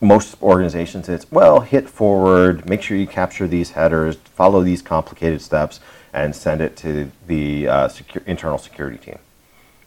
most 0.00 0.40
organizations 0.40 1.08
it's 1.08 1.28
well 1.32 1.62
hit 1.62 1.88
forward 1.90 2.68
make 2.68 2.80
sure 2.80 2.96
you 2.96 3.08
capture 3.08 3.48
these 3.48 3.72
headers 3.72 4.16
follow 4.36 4.62
these 4.62 4.80
complicated 4.80 5.42
steps 5.42 5.80
and 6.12 6.34
send 6.34 6.60
it 6.60 6.76
to 6.76 7.10
the 7.26 7.66
uh, 7.66 7.88
internal 8.24 8.56
security 8.56 8.96
team. 8.96 9.18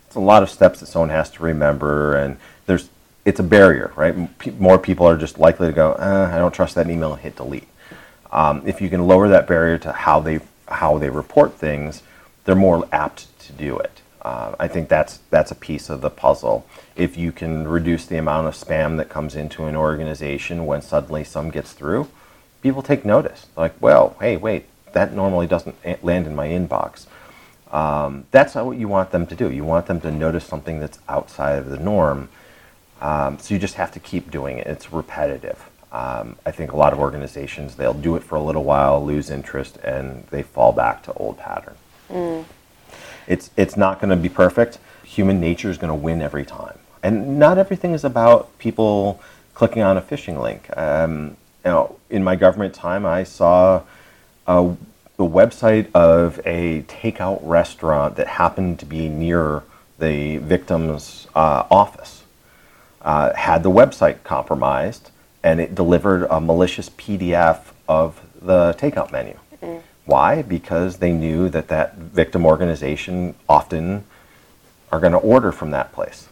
It's 0.08 0.18
a 0.18 0.20
lot 0.20 0.44
of 0.44 0.50
steps 0.50 0.82
that 0.82 0.88
someone 0.88 1.10
has 1.10 1.32
to 1.32 1.44
remember 1.44 2.18
and 2.18 2.36
there's 2.66 2.90
it's 3.24 3.40
a 3.40 3.44
barrier 3.44 3.94
right? 3.96 4.14
More 4.60 4.78
people 4.78 5.08
are 5.08 5.16
just 5.16 5.40
likely 5.40 5.68
to 5.68 5.74
go 5.74 5.94
eh, 5.94 6.36
i 6.36 6.38
don't 6.38 6.54
trust 6.54 6.76
that 6.76 6.90
email 6.90 7.14
and 7.14 7.22
hit 7.22 7.38
delete. 7.38 7.70
Um, 8.30 8.62
if 8.66 8.82
you 8.82 8.90
can 8.90 9.08
lower 9.08 9.30
that 9.30 9.48
barrier 9.48 9.78
to 9.78 9.94
how 9.94 10.20
they 10.20 10.42
how 10.74 10.98
they 10.98 11.10
report 11.10 11.54
things 11.54 12.04
they're 12.46 12.56
more 12.56 12.88
apt 12.92 13.28
to 13.40 13.54
do 13.54 13.78
it 13.78 14.02
uh, 14.24 14.56
I 14.58 14.70
think 14.70 14.88
that's 14.88 15.20
that's 15.30 15.52
a 15.52 15.56
piece 15.56 15.90
of 15.90 16.00
the 16.02 16.10
puzzle. 16.10 16.66
If 16.96 17.18
you 17.18 17.32
can 17.34 17.68
reduce 17.68 18.06
the 18.06 18.18
amount 18.18 18.48
of 18.48 18.56
spam 18.56 18.96
that 18.98 19.10
comes 19.10 19.36
into 19.36 19.66
an 19.66 19.76
organization 19.76 20.66
when 20.66 20.82
suddenly 20.82 21.26
some 21.26 21.50
gets 21.50 21.74
through, 21.74 22.08
people 22.62 22.82
take 22.82 23.04
notice. 23.04 23.48
Like, 23.58 23.74
well, 23.82 24.16
hey, 24.22 24.38
wait, 24.38 24.66
that 24.94 25.14
normally 25.14 25.46
doesn't 25.46 25.76
land 26.04 26.26
in 26.26 26.36
my 26.36 26.48
inbox. 26.48 27.06
Um, 27.70 28.26
that's 28.32 28.56
not 28.56 28.66
what 28.66 28.78
you 28.78 28.88
want 28.88 29.12
them 29.12 29.28
to 29.28 29.36
do. 29.36 29.52
You 29.52 29.66
want 29.66 29.88
them 29.88 30.00
to 30.02 30.12
notice 30.12 30.46
something 30.46 30.80
that's 30.80 31.00
outside 31.10 31.58
of 31.58 31.70
the 31.70 31.78
norm. 31.78 32.30
Um, 33.02 33.40
so 33.40 33.54
you 33.54 33.60
just 33.60 33.76
have 33.76 33.92
to 33.92 34.00
keep 34.00 34.32
doing 34.32 34.58
it. 34.58 34.68
It's 34.68 34.94
repetitive. 34.94 35.70
Um, 35.94 36.38
I 36.44 36.50
think 36.50 36.72
a 36.72 36.76
lot 36.76 36.92
of 36.92 37.00
organizations 37.00 37.76
they'll 37.76 37.94
do 37.94 38.16
it 38.16 38.24
for 38.24 38.36
a 38.36 38.42
little 38.42 38.64
while, 38.64 39.04
lose 39.06 39.30
interest, 39.30 39.78
and 39.84 40.26
they 40.32 40.42
fall 40.42 40.74
back 40.74 41.04
to 41.04 41.14
old 41.14 41.38
pattern. 41.38 41.76
Mm. 42.10 42.46
It's 43.28 43.52
it's 43.56 43.78
not 43.78 44.02
going 44.02 44.10
to 44.10 44.16
be 44.16 44.28
perfect. 44.28 44.80
Human 45.04 45.40
nature 45.40 45.70
is 45.70 45.78
going 45.78 45.90
to 45.90 45.96
win 45.96 46.22
every 46.22 46.46
time, 46.46 46.80
and 47.04 47.38
not 47.38 47.60
everything 47.60 47.94
is 47.94 48.04
about 48.04 48.58
people 48.58 49.22
clicking 49.54 49.84
on 49.84 49.96
a 49.96 50.02
phishing 50.02 50.42
link. 50.42 50.76
Um, 50.76 51.38
you 51.64 51.72
know, 51.72 52.00
in 52.10 52.24
my 52.24 52.36
government 52.36 52.74
time, 52.74 53.06
I 53.06 53.24
saw 53.24 53.84
a, 54.48 54.76
the 55.18 55.24
website 55.24 55.92
of 55.94 56.42
a 56.44 56.82
takeout 56.84 57.40
restaurant 57.44 58.16
that 58.16 58.28
happened 58.28 58.80
to 58.80 58.86
be 58.86 59.08
near 59.08 59.64
the 60.00 60.38
victim's 60.38 61.28
uh, 61.36 61.66
office. 61.70 62.24
Uh, 63.02 63.34
had 63.36 63.64
the 63.64 63.70
website 63.70 64.24
compromised, 64.24 65.12
and 65.44 65.60
it 65.60 65.76
delivered 65.76 66.26
a 66.30 66.40
malicious 66.40 66.90
PDF 66.90 67.60
of 67.88 68.22
the 68.42 68.76
takeout 68.80 69.12
menu. 69.12 69.38
Mm-hmm. 69.62 69.80
Why? 70.06 70.42
Because 70.42 70.98
they 70.98 71.12
knew 71.12 71.50
that 71.50 71.68
that 71.68 71.96
victim 71.98 72.46
organization 72.46 73.36
often 73.48 74.06
are 74.92 75.00
going 75.00 75.12
to 75.12 75.20
order 75.20 75.52
from 75.52 75.72
that 75.72 75.92
place. 75.92 76.30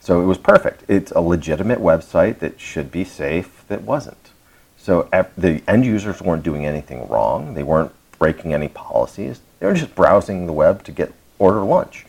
So 0.00 0.20
it 0.20 0.24
was 0.24 0.38
perfect. 0.38 0.82
It's 0.88 1.12
a 1.12 1.20
legitimate 1.20 1.78
website 1.78 2.40
that 2.40 2.60
should 2.60 2.90
be 2.90 3.04
safe 3.04 3.64
that 3.68 3.82
wasn't. 3.82 4.30
So 4.76 5.08
the 5.38 5.62
end 5.68 5.86
users 5.86 6.20
weren't 6.20 6.42
doing 6.42 6.66
anything 6.66 7.08
wrong. 7.08 7.54
They 7.54 7.62
weren't 7.62 7.92
breaking 8.18 8.52
any 8.52 8.68
policies. 8.68 9.40
They 9.60 9.66
were 9.66 9.74
just 9.74 9.94
browsing 9.94 10.46
the 10.46 10.52
web 10.52 10.82
to 10.84 10.92
get 10.92 11.12
order 11.38 11.62
lunch, 11.62 12.04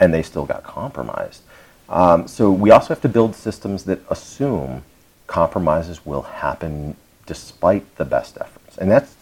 and 0.00 0.12
they 0.12 0.22
still 0.22 0.44
got 0.44 0.64
compromised. 0.64 1.42
Um, 1.88 2.26
so 2.26 2.50
we 2.50 2.70
also 2.70 2.88
have 2.88 3.00
to 3.02 3.08
build 3.08 3.36
systems 3.36 3.84
that 3.84 4.00
assume 4.10 4.82
compromises 5.30 6.04
will 6.04 6.22
happen 6.22 6.96
despite 7.24 7.96
the 7.96 8.04
best 8.04 8.36
efforts, 8.40 8.76
and 8.76 8.90
that's 8.90 9.14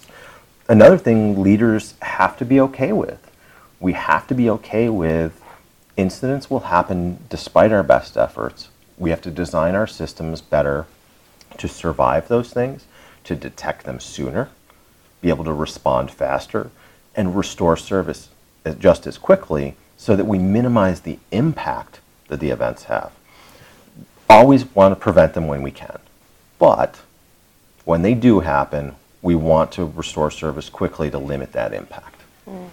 another 0.68 0.96
thing 0.96 1.42
leaders 1.42 1.94
have 2.00 2.36
to 2.38 2.44
be 2.44 2.58
okay 2.60 2.92
with. 2.92 3.30
We 3.78 3.92
have 3.92 4.26
to 4.28 4.34
be 4.34 4.48
okay 4.50 4.88
with 4.88 5.40
incidents 5.98 6.48
will 6.48 6.60
happen 6.60 7.18
despite 7.28 7.72
our 7.72 7.82
best 7.82 8.16
efforts. 8.16 8.68
We 8.96 9.10
have 9.10 9.20
to 9.22 9.30
design 9.30 9.74
our 9.74 9.86
systems 9.86 10.40
better 10.40 10.86
to 11.58 11.68
survive 11.68 12.28
those 12.28 12.52
things, 12.52 12.86
to 13.24 13.34
detect 13.34 13.84
them 13.84 14.00
sooner, 14.00 14.48
be 15.20 15.28
able 15.28 15.44
to 15.44 15.52
respond 15.52 16.10
faster, 16.10 16.70
and 17.14 17.36
restore 17.36 17.76
service 17.76 18.28
uh, 18.64 18.72
just 18.72 19.06
as 19.06 19.18
quickly 19.18 19.74
so 19.96 20.14
that 20.16 20.26
we 20.26 20.38
minimize 20.38 21.00
the 21.00 21.18
impact 21.32 22.00
that 22.28 22.40
the 22.40 22.50
events 22.50 22.84
have. 22.84 23.12
Always 24.30 24.64
want 24.74 24.92
to 24.92 24.96
prevent 24.96 25.34
them 25.34 25.46
when 25.46 25.62
we 25.62 25.70
can. 25.70 25.98
But 26.58 27.00
when 27.84 28.02
they 28.02 28.14
do 28.14 28.40
happen, 28.40 28.94
we 29.22 29.34
want 29.34 29.72
to 29.72 29.84
restore 29.84 30.30
service 30.30 30.68
quickly 30.68 31.10
to 31.10 31.18
limit 31.18 31.52
that 31.52 31.72
impact. 31.72 32.20
Mm. 32.46 32.68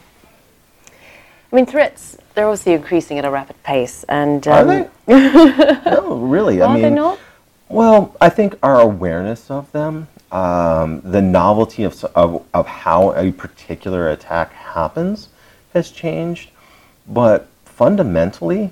I 1.51 1.55
mean, 1.55 1.65
threats, 1.65 2.17
they're 2.33 2.47
obviously 2.47 2.73
increasing 2.73 3.17
at 3.17 3.25
a 3.25 3.29
rapid 3.29 3.61
pace. 3.63 4.03
And, 4.09 4.45
um, 4.47 4.69
Are 4.69 4.89
they? 5.07 5.89
no, 5.89 6.17
really. 6.17 6.61
Are 6.61 6.69
I 6.69 6.73
mean, 6.73 6.81
they 6.81 6.89
not? 6.89 7.19
Well, 7.69 8.15
I 8.19 8.29
think 8.29 8.57
our 8.61 8.81
awareness 8.81 9.49
of 9.49 9.71
them, 9.71 10.07
um, 10.31 11.01
the 11.01 11.21
novelty 11.21 11.83
of, 11.83 12.03
of, 12.15 12.45
of 12.53 12.67
how 12.67 13.13
a 13.13 13.31
particular 13.31 14.09
attack 14.09 14.51
happens 14.51 15.29
has 15.73 15.91
changed. 15.91 16.51
But 17.07 17.47
fundamentally, 17.63 18.71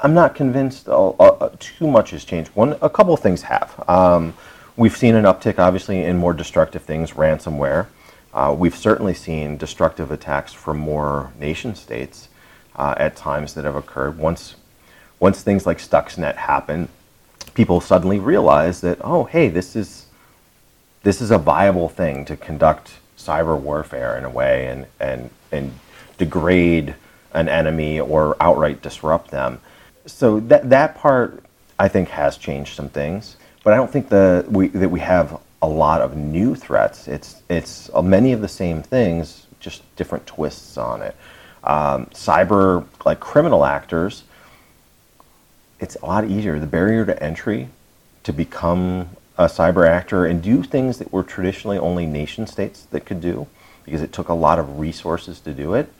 I'm 0.00 0.14
not 0.14 0.34
convinced 0.34 0.86
too 0.86 1.86
much 1.86 2.10
has 2.10 2.24
changed. 2.24 2.50
One, 2.54 2.76
a 2.80 2.90
couple 2.90 3.16
things 3.16 3.42
have. 3.42 3.84
Um, 3.88 4.34
We've 4.78 4.96
seen 4.96 5.16
an 5.16 5.24
uptick, 5.24 5.58
obviously, 5.58 6.04
in 6.04 6.18
more 6.18 6.32
destructive 6.32 6.82
things, 6.82 7.10
ransomware. 7.10 7.88
Uh, 8.32 8.54
we've 8.56 8.76
certainly 8.76 9.12
seen 9.12 9.56
destructive 9.56 10.12
attacks 10.12 10.52
from 10.52 10.78
more 10.78 11.32
nation 11.36 11.74
states 11.74 12.28
uh, 12.76 12.94
at 12.96 13.16
times 13.16 13.54
that 13.54 13.64
have 13.64 13.74
occurred. 13.74 14.18
Once, 14.18 14.54
once 15.18 15.42
things 15.42 15.66
like 15.66 15.78
Stuxnet 15.78 16.36
happen, 16.36 16.88
people 17.54 17.80
suddenly 17.80 18.20
realize 18.20 18.80
that, 18.82 18.98
oh, 19.00 19.24
hey, 19.24 19.48
this 19.48 19.74
is, 19.74 20.06
this 21.02 21.20
is 21.20 21.32
a 21.32 21.38
viable 21.38 21.88
thing 21.88 22.24
to 22.26 22.36
conduct 22.36 22.92
cyber 23.18 23.58
warfare 23.58 24.16
in 24.16 24.24
a 24.24 24.30
way 24.30 24.68
and, 24.68 24.86
and, 25.00 25.28
and 25.50 25.72
degrade 26.18 26.94
an 27.32 27.48
enemy 27.48 27.98
or 27.98 28.36
outright 28.40 28.80
disrupt 28.80 29.32
them. 29.32 29.60
So 30.08 30.40
that, 30.40 30.70
that 30.70 30.96
part, 30.96 31.44
I 31.78 31.88
think, 31.88 32.08
has 32.08 32.36
changed 32.36 32.74
some 32.74 32.88
things 32.88 33.36
but 33.68 33.74
I 33.74 33.76
don't 33.76 33.90
think 33.90 34.08
the, 34.08 34.46
we, 34.48 34.68
that 34.68 34.88
we 34.88 35.00
have 35.00 35.38
a 35.60 35.68
lot 35.68 36.00
of 36.00 36.16
new 36.16 36.54
threats. 36.54 37.06
It's, 37.06 37.42
it's 37.50 37.90
uh, 37.92 38.00
many 38.00 38.32
of 38.32 38.40
the 38.40 38.48
same 38.48 38.82
things, 38.82 39.46
just 39.60 39.82
different 39.96 40.26
twists 40.26 40.78
on 40.78 41.02
it. 41.02 41.14
Um, 41.64 42.06
cyber, 42.06 42.86
like 43.04 43.20
criminal 43.20 43.66
actors, 43.66 44.22
it's 45.80 45.96
a 45.96 46.06
lot 46.06 46.24
easier. 46.24 46.58
The 46.58 46.66
barrier 46.66 47.04
to 47.04 47.22
entry 47.22 47.68
to 48.22 48.32
become 48.32 49.10
a 49.36 49.44
cyber 49.44 49.86
actor 49.86 50.24
and 50.24 50.42
do 50.42 50.62
things 50.62 50.96
that 50.96 51.12
were 51.12 51.22
traditionally 51.22 51.76
only 51.76 52.06
nation 52.06 52.46
states 52.46 52.86
that 52.90 53.04
could 53.04 53.20
do, 53.20 53.46
because 53.84 54.02
it 54.02 54.12
took 54.12 54.28
a 54.28 54.34
lot 54.34 54.58
of 54.58 54.78
resources 54.80 55.40
to 55.40 55.52
do 55.52 55.74
it, 55.74 55.92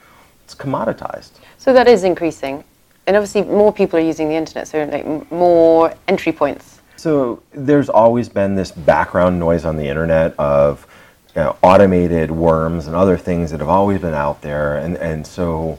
it's 0.44 0.54
commoditized. 0.54 1.32
So 1.58 1.72
that 1.74 1.86
is 1.86 2.02
increasing. 2.02 2.64
And 3.08 3.16
obviously, 3.16 3.42
more 3.42 3.72
people 3.72 3.98
are 3.98 4.02
using 4.02 4.28
the 4.28 4.36
internet, 4.36 4.68
so 4.68 4.84
like 4.84 5.32
more 5.32 5.92
entry 6.06 6.30
points 6.30 6.78
so 6.98 7.40
there's 7.52 7.88
always 7.88 8.28
been 8.28 8.56
this 8.56 8.72
background 8.72 9.38
noise 9.38 9.64
on 9.64 9.76
the 9.76 9.86
internet 9.86 10.34
of 10.38 10.84
you 11.36 11.42
know, 11.42 11.56
automated 11.62 12.30
worms 12.30 12.88
and 12.88 12.96
other 12.96 13.16
things 13.16 13.52
that 13.52 13.60
have 13.60 13.68
always 13.68 14.00
been 14.00 14.14
out 14.14 14.42
there, 14.42 14.76
and 14.78 14.96
and 14.96 15.26
so 15.26 15.78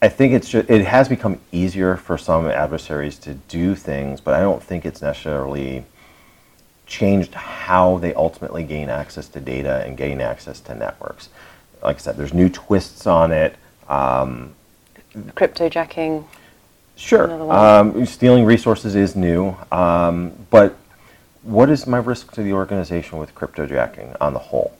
I 0.00 0.08
think 0.08 0.32
it's 0.32 0.48
just, 0.48 0.70
it 0.70 0.84
has 0.84 1.08
become 1.08 1.40
easier 1.50 1.96
for 1.96 2.16
some 2.16 2.46
adversaries 2.46 3.18
to 3.18 3.34
do 3.34 3.74
things, 3.74 4.20
but 4.20 4.34
I 4.34 4.40
don't 4.40 4.62
think 4.62 4.86
it's 4.86 5.02
necessarily 5.02 5.84
changed 6.86 7.34
how 7.34 7.98
they 7.98 8.14
ultimately 8.14 8.62
gain 8.62 8.88
access 8.88 9.28
to 9.28 9.40
data 9.40 9.82
and 9.84 9.96
gain 9.96 10.20
access 10.20 10.60
to 10.60 10.74
networks. 10.74 11.28
Like 11.82 11.96
I 11.96 11.98
said, 11.98 12.16
there's 12.16 12.32
new 12.32 12.48
twists 12.48 13.06
on 13.06 13.32
it. 13.32 13.56
Um, 13.88 14.54
Cryptojacking. 15.14 16.24
Sure. 16.96 17.52
Um, 17.52 18.04
stealing 18.04 18.44
resources 18.44 18.94
is 18.94 19.16
new, 19.16 19.56
um, 19.72 20.32
but 20.50 20.76
what 21.42 21.70
is 21.70 21.86
my 21.86 21.98
risk 21.98 22.32
to 22.32 22.42
the 22.42 22.52
organization 22.52 23.18
with 23.18 23.34
cryptojacking 23.34 24.16
on 24.20 24.34
the 24.34 24.38
whole? 24.38 24.76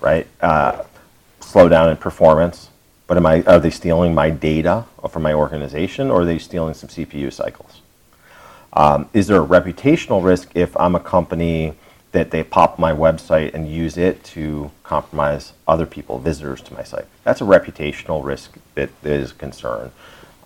Right? 0.00 0.26
Uh, 0.40 0.84
slow 1.40 1.68
down 1.68 1.90
in 1.90 1.96
performance, 1.98 2.70
but 3.06 3.16
am 3.16 3.26
I, 3.26 3.42
are 3.42 3.60
they 3.60 3.70
stealing 3.70 4.14
my 4.14 4.30
data 4.30 4.86
from 5.10 5.22
my 5.22 5.34
organization 5.34 6.10
or 6.10 6.22
are 6.22 6.24
they 6.24 6.38
stealing 6.38 6.74
some 6.74 6.88
CPU 6.88 7.32
cycles? 7.32 7.82
Um, 8.72 9.08
is 9.12 9.26
there 9.26 9.42
a 9.42 9.46
reputational 9.46 10.22
risk 10.24 10.50
if 10.54 10.76
I'm 10.76 10.94
a 10.94 11.00
company 11.00 11.74
that 12.12 12.30
they 12.30 12.42
pop 12.42 12.78
my 12.78 12.92
website 12.92 13.54
and 13.54 13.70
use 13.70 13.96
it 13.98 14.24
to 14.24 14.70
compromise 14.82 15.52
other 15.66 15.86
people, 15.86 16.18
visitors 16.18 16.60
to 16.62 16.74
my 16.74 16.82
site? 16.82 17.06
That's 17.24 17.40
a 17.40 17.44
reputational 17.44 18.24
risk 18.24 18.56
that 18.74 18.90
is 19.04 19.32
a 19.32 19.34
concern. 19.34 19.92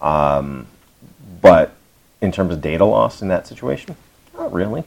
Um, 0.00 0.66
but 1.40 1.74
in 2.20 2.32
terms 2.32 2.52
of 2.52 2.60
data 2.60 2.84
loss 2.84 3.22
in 3.22 3.28
that 3.28 3.46
situation, 3.46 3.96
not 4.34 4.52
really. 4.52 4.84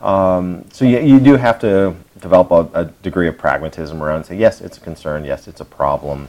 Um, 0.00 0.64
so 0.72 0.84
you, 0.84 0.98
you 0.98 1.20
do 1.20 1.36
have 1.36 1.58
to 1.60 1.94
develop 2.20 2.50
a, 2.50 2.80
a 2.80 2.84
degree 3.02 3.28
of 3.28 3.38
pragmatism 3.38 4.02
around 4.02 4.24
say, 4.24 4.36
yes, 4.36 4.60
it's 4.60 4.76
a 4.76 4.80
concern, 4.80 5.24
yes, 5.24 5.46
it's 5.46 5.60
a 5.60 5.64
problem, 5.64 6.28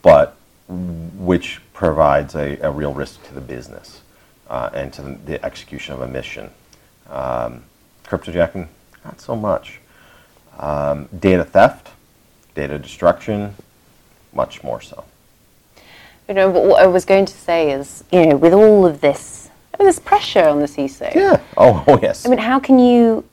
but 0.00 0.36
which 0.68 1.60
provides 1.74 2.34
a, 2.34 2.58
a 2.60 2.70
real 2.70 2.94
risk 2.94 3.22
to 3.24 3.34
the 3.34 3.40
business 3.40 4.00
uh, 4.48 4.70
and 4.72 4.92
to 4.94 5.02
the 5.02 5.44
execution 5.44 5.94
of 5.94 6.00
a 6.00 6.08
mission. 6.08 6.50
Um, 7.10 7.64
cryptojacking, 8.12 8.68
not 9.04 9.20
so 9.20 9.34
much. 9.34 9.80
Um, 10.58 11.08
data 11.18 11.44
theft, 11.44 11.90
data 12.54 12.78
destruction, 12.78 13.54
much 14.34 14.62
more 14.62 14.80
so. 14.80 15.04
You 16.28 16.34
know, 16.34 16.52
but 16.52 16.64
what 16.64 16.82
I 16.82 16.86
was 16.86 17.04
going 17.04 17.24
to 17.26 17.32
say 17.32 17.72
is, 17.72 18.04
you 18.12 18.26
know, 18.26 18.36
with 18.36 18.52
all 18.52 18.86
of 18.86 19.00
this, 19.00 19.50
I 19.74 19.78
mean, 19.78 19.86
there's 19.86 19.98
pressure 19.98 20.46
on 20.46 20.60
the 20.60 20.66
CISO. 20.66 21.14
Yeah. 21.14 21.40
Oh, 21.56 21.82
oh 21.88 21.98
yes. 22.00 22.26
I 22.26 22.28
mean, 22.28 22.38
how 22.38 22.60
can 22.60 22.78
you, 22.78 23.24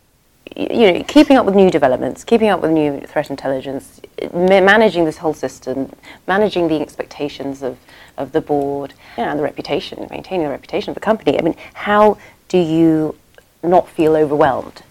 you 0.56 0.92
know, 0.92 1.04
keeping 1.08 1.38
up 1.38 1.46
with 1.46 1.56
new 1.56 1.70
developments, 1.70 2.24
keeping 2.24 2.48
up 2.48 2.62
with 2.62 2.72
new 2.72 3.02
threat 3.02 3.30
intelligence, 3.30 4.02
ma- 4.34 4.62
managing 4.62 5.06
this 5.06 5.18
whole 5.18 5.34
system, 5.34 5.92
managing 6.28 6.68
the 6.68 6.82
expectations 6.82 7.62
of, 7.62 7.78
of 8.18 8.32
the 8.32 8.42
board, 8.42 8.94
you 9.18 9.24
know, 9.24 9.30
and 9.30 9.40
the 9.40 9.44
reputation, 9.44 10.08
maintaining 10.10 10.46
the 10.46 10.52
reputation 10.52 10.90
of 10.90 10.96
the 10.96 11.02
company. 11.02 11.38
I 11.38 11.44
mean, 11.44 11.56
how 11.74 12.18
do 12.48 12.58
you 12.58 13.16
not 13.64 13.90
feel 13.90 14.16
overwhelmed? 14.16 14.84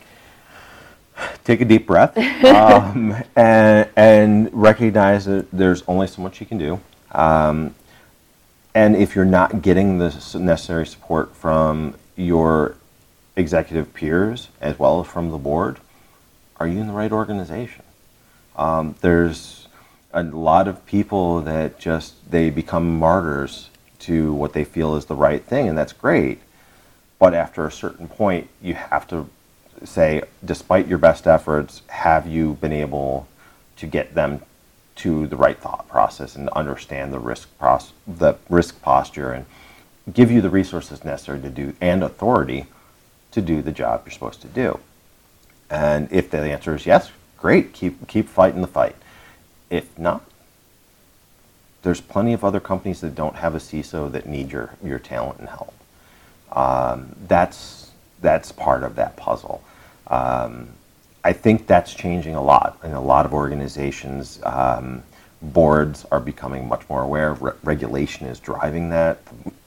take 1.45 1.61
a 1.61 1.65
deep 1.65 1.87
breath 1.87 2.17
um, 2.45 3.17
and, 3.37 3.89
and 3.97 4.51
recognize 4.53 5.25
that 5.25 5.51
there's 5.51 5.83
only 5.89 6.07
so 6.07 6.23
much 6.23 6.41
you 6.41 6.47
can 6.47 6.59
do. 6.59 6.81
Um, 7.13 7.75
and 8.75 8.95
if 8.97 9.17
you're 9.17 9.25
not 9.25 9.63
getting 9.63 9.99
the 9.99 10.11
necessary 10.39 10.87
support 10.87 11.35
from 11.35 11.95
your 12.17 12.77
executive 13.37 13.93
peers 13.95 14.49
as 14.61 14.79
well 14.79 15.01
as 15.01 15.07
from 15.07 15.31
the 15.31 15.39
board, 15.39 15.81
are 16.59 16.67
you 16.67 16.81
in 16.81 16.87
the 16.87 16.93
right 16.93 17.13
organization? 17.13 17.83
Um, 18.57 18.95
there's 19.01 19.69
a 20.13 20.23
lot 20.23 20.69
of 20.69 20.85
people 20.87 21.41
that 21.43 21.79
just 21.79 22.31
they 22.31 22.51
become 22.51 22.99
martyrs 22.99 23.71
to 24.01 24.33
what 24.33 24.53
they 24.53 24.65
feel 24.65 24.97
is 24.97 25.07
the 25.07 25.15
right 25.15 25.43
thing, 25.43 25.69
and 25.69 25.79
that's 25.79 25.93
great. 25.93 26.41
But 27.19 27.35
after 27.35 27.67
a 27.67 27.73
certain 27.73 28.09
point, 28.09 28.49
you 28.63 28.75
have 28.75 29.07
to 29.09 29.29
say, 29.85 30.23
despite 30.45 30.87
your 30.87 30.99
best 30.99 31.27
efforts, 31.27 31.83
have 31.89 32.27
you 32.27 32.55
been 32.55 32.73
able 32.73 33.29
to 33.77 33.87
get 33.87 34.15
them 34.15 34.43
to 34.97 35.27
the 35.29 35.37
right 35.37 35.59
thought 35.59 35.89
process 35.89 36.35
and 36.35 36.49
understand 36.51 37.13
the 37.13 37.19
risk 37.19 37.49
pros- 37.59 37.93
the 38.07 38.35
risk 38.49 38.83
posture 38.83 39.33
and 39.33 39.47
give 40.13 40.31
you 40.31 40.41
the 40.41 40.51
resources 40.51 41.05
necessary 41.05 41.41
to 41.41 41.51
do 41.51 41.75
and 41.81 42.03
authority 42.03 42.67
to 43.31 43.41
do 43.41 43.63
the 43.63 43.71
job 43.71 44.03
you're 44.05 44.13
supposed 44.13 44.41
to 44.43 44.49
do. 44.49 44.81
And 45.71 46.09
if 46.11 46.31
the 46.31 46.39
answer 46.39 46.75
is 46.75 46.87
yes, 46.87 47.11
great, 47.37 47.73
keep 47.73 48.09
keep 48.09 48.29
fighting 48.29 48.61
the 48.61 48.67
fight. 48.67 48.97
If 49.71 49.97
not, 49.99 50.25
there's 51.83 52.01
plenty 52.01 52.33
of 52.33 52.45
other 52.45 52.61
companies 52.61 53.01
that 53.03 53.15
don't 53.15 53.37
have 53.37 53.55
a 53.55 53.59
CISO 53.59 54.11
that 54.13 54.27
need 54.27 54.51
your, 54.51 54.75
your 54.83 54.99
talent 54.99 55.39
and 55.39 55.49
help. 55.49 55.75
Um, 56.53 57.15
that's 57.27 57.91
that's 58.21 58.53
part 58.53 58.83
of 58.83 58.97
that 58.97 59.17
puzzle. 59.17 59.63
Um, 60.09 60.71
I 61.25 61.33
think 61.33 61.67
that's 61.67 61.95
changing 61.95 62.35
a 62.35 62.43
lot 62.43 62.79
in 62.83 62.93
a 62.93 63.01
lot 63.01 63.27
of 63.27 63.35
organizations. 63.35 64.41
Um, 64.45 65.03
boards 65.43 66.05
are 66.11 66.21
becoming 66.21 66.69
much 66.69 66.89
more 66.89 67.03
aware. 67.03 67.35
Re- 67.35 67.53
regulation 67.63 68.27
is 68.27 68.41
driving 68.41 68.91
that 68.91 69.19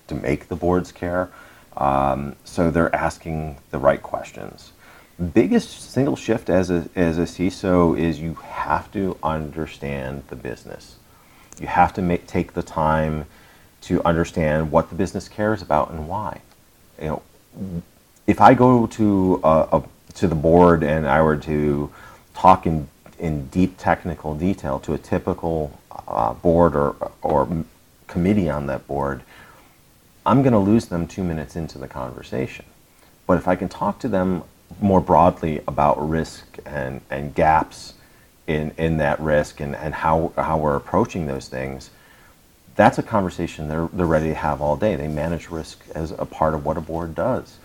to 0.07 0.15
make 0.15 0.47
the 0.47 0.55
boards 0.55 0.91
care. 0.91 1.29
Um, 1.77 2.35
so 2.43 2.71
they're 2.71 2.93
asking 2.93 3.57
the 3.71 3.77
right 3.77 4.01
questions. 4.01 4.73
Biggest 5.33 5.91
single 5.91 6.15
shift 6.15 6.49
as 6.49 6.69
a, 6.69 6.89
as 6.95 7.17
a 7.17 7.23
CISO 7.23 7.97
is 7.97 8.19
you 8.19 8.33
have 8.35 8.91
to 8.93 9.17
understand 9.21 10.23
the 10.27 10.35
business. 10.35 10.95
You 11.59 11.67
have 11.67 11.93
to 11.93 12.01
make, 12.01 12.27
take 12.27 12.53
the 12.53 12.63
time 12.63 13.25
to 13.81 14.03
understand 14.03 14.71
what 14.71 14.89
the 14.89 14.95
business 14.95 15.29
cares 15.29 15.61
about 15.61 15.91
and 15.91 16.07
why. 16.07 16.41
You 17.01 17.07
know, 17.07 17.21
if 18.27 18.39
I 18.39 18.53
go 18.53 18.87
to 18.87 19.41
a, 19.43 19.67
a, 19.71 19.83
to 20.13 20.27
the 20.27 20.35
board 20.35 20.83
and 20.83 21.07
I 21.07 21.21
were 21.21 21.37
to 21.37 21.91
talk 22.33 22.65
in 22.65 22.87
in 23.19 23.47
deep 23.47 23.77
technical 23.77 24.33
detail 24.33 24.79
to 24.79 24.93
a 24.93 24.97
typical 24.97 25.79
uh, 26.07 26.33
board 26.33 26.75
or 26.75 26.95
or 27.21 27.65
committee 28.07 28.49
on 28.49 28.67
that 28.67 28.87
board, 28.87 29.23
I'm 30.25 30.41
going 30.43 30.53
to 30.53 30.59
lose 30.59 30.87
them 30.87 31.07
two 31.07 31.23
minutes 31.23 31.55
into 31.55 31.77
the 31.77 31.87
conversation. 31.87 32.65
But 33.25 33.37
if 33.37 33.47
I 33.47 33.55
can 33.55 33.69
talk 33.69 33.99
to 33.99 34.07
them 34.07 34.43
more 34.79 35.01
broadly 35.01 35.61
about 35.67 35.97
risk 36.09 36.57
and, 36.65 37.01
and 37.09 37.33
gaps 37.33 37.93
in, 38.47 38.71
in 38.77 38.97
that 38.97 39.19
risk 39.19 39.59
and, 39.59 39.75
and 39.75 39.93
how, 39.93 40.31
how 40.37 40.57
we're 40.57 40.75
approaching 40.75 41.27
those 41.27 41.47
things, 41.47 41.89
that's 42.75 42.97
a 42.97 43.03
conversation 43.03 43.67
they're, 43.67 43.89
they're 43.93 44.05
ready 44.05 44.29
to 44.29 44.35
have 44.35 44.61
all 44.61 44.75
day. 44.75 44.95
They 44.95 45.07
manage 45.07 45.49
risk 45.49 45.83
as 45.93 46.11
a 46.11 46.25
part 46.25 46.53
of 46.53 46.65
what 46.65 46.77
a 46.77 46.81
board 46.81 47.15
does. 47.15 47.57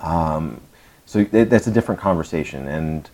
Um, 0.00 0.60
so 1.06 1.24
that's 1.24 1.66
a 1.66 1.70
different 1.70 2.00
conversation. 2.00 2.68
And 2.68 3.08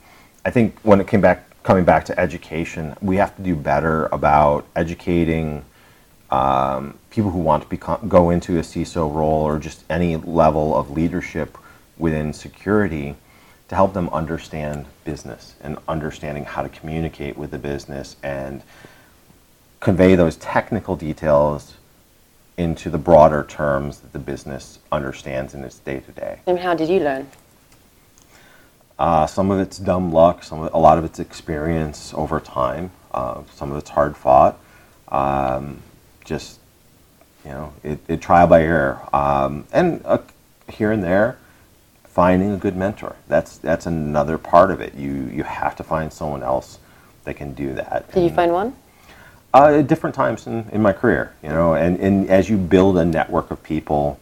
I 0.45 0.51
think 0.51 0.79
when 0.83 1.01
it 1.01 1.07
came 1.07 1.21
back, 1.21 1.45
coming 1.63 1.85
back 1.85 2.05
to 2.07 2.21
education, 2.21 2.95
we 3.01 3.17
have 3.17 3.35
to 3.37 3.43
do 3.43 3.57
better 3.57 4.07
about 4.07 4.67
educating 4.77 5.65
um, 6.31 6.99
people 7.11 7.31
who 7.31 7.39
want 7.39 7.63
to 7.63 7.69
become, 7.69 8.09
go 8.09 8.31
into 8.31 8.59
a 8.59 8.63
CISO 8.63 9.13
role 9.13 9.43
or 9.43 9.59
just 9.59 9.85
any 9.89 10.17
level 10.17 10.77
of 10.77 10.91
leadership 10.91 11.57
within 11.99 12.33
security 12.33 13.17
to 13.69 13.75
help 13.75 13.95
them 13.95 14.09
understand 14.11 14.87
business 15.05 15.55
and 15.61 15.79
understanding 15.89 16.45
how 16.45 16.63
to 16.63 16.69
communicate 16.69 17.37
with 17.37 17.51
the 17.51 17.59
business 17.59 18.17
and 18.23 18.63
convey 19.87 20.17
those 20.17 20.35
technical 20.39 20.97
details 20.97 21.75
into 22.57 22.91
the 22.91 22.99
broader 22.99 23.45
terms 23.49 24.01
that 24.01 24.13
the 24.13 24.19
business 24.19 24.81
understands 24.91 25.55
in 25.55 25.63
its 25.63 25.79
day 25.79 26.01
to 26.01 26.11
day. 26.11 26.41
And 26.49 26.59
how 26.59 26.75
did 26.75 26.89
you 26.89 26.99
learn? 26.99 27.29
Uh, 28.99 29.29
some 29.29 29.53
of 29.53 29.61
it's 29.61 29.79
dumb 29.79 30.11
luck, 30.11 30.43
some 30.43 30.65
of, 30.65 30.75
a 30.75 30.79
lot 30.79 30.99
of 30.99 31.05
it's 31.05 31.21
experience 31.21 32.13
over 32.15 32.41
time. 32.41 32.91
Uh, 33.15 33.45
some 33.55 33.71
of 33.71 33.79
it's 33.79 33.91
hard 33.91 34.17
fought. 34.17 34.59
Um, 35.07 35.81
just 36.25 36.59
you 37.45 37.53
know, 37.53 37.73
it, 37.85 38.01
it 38.09 38.21
trial 38.21 38.49
by 38.49 38.63
error, 38.63 39.01
um, 39.13 39.69
and 39.73 40.03
uh, 40.05 40.19
here 40.69 40.91
and 40.91 41.05
there, 41.05 41.39
finding 42.03 42.51
a 42.51 42.57
good 42.57 42.75
mentor. 42.75 43.15
That's 43.29 43.59
that's 43.59 43.87
another 43.87 44.37
part 44.37 44.73
of 44.73 44.81
it. 44.81 44.95
You 44.95 45.31
you 45.33 45.45
have 45.45 45.77
to 45.77 45.85
find 45.85 46.13
someone 46.13 46.43
else 46.43 46.81
that 47.23 47.35
can 47.35 47.55
do 47.55 47.73
that. 47.75 48.11
Did 48.11 48.25
you 48.25 48.31
find 48.31 48.53
one? 48.53 48.75
Uh, 49.55 49.79
at 49.79 49.87
different 49.87 50.15
times 50.15 50.47
in, 50.47 50.69
in 50.71 50.83
my 50.83 50.93
career, 50.93 51.33
you 51.43 51.49
know, 51.49 51.75
and, 51.75 51.99
and 51.99 52.29
as 52.29 52.49
you 52.49 52.57
build 52.57 52.99
a 52.99 53.05
network 53.05 53.51
of 53.51 53.63
people, 53.63 54.21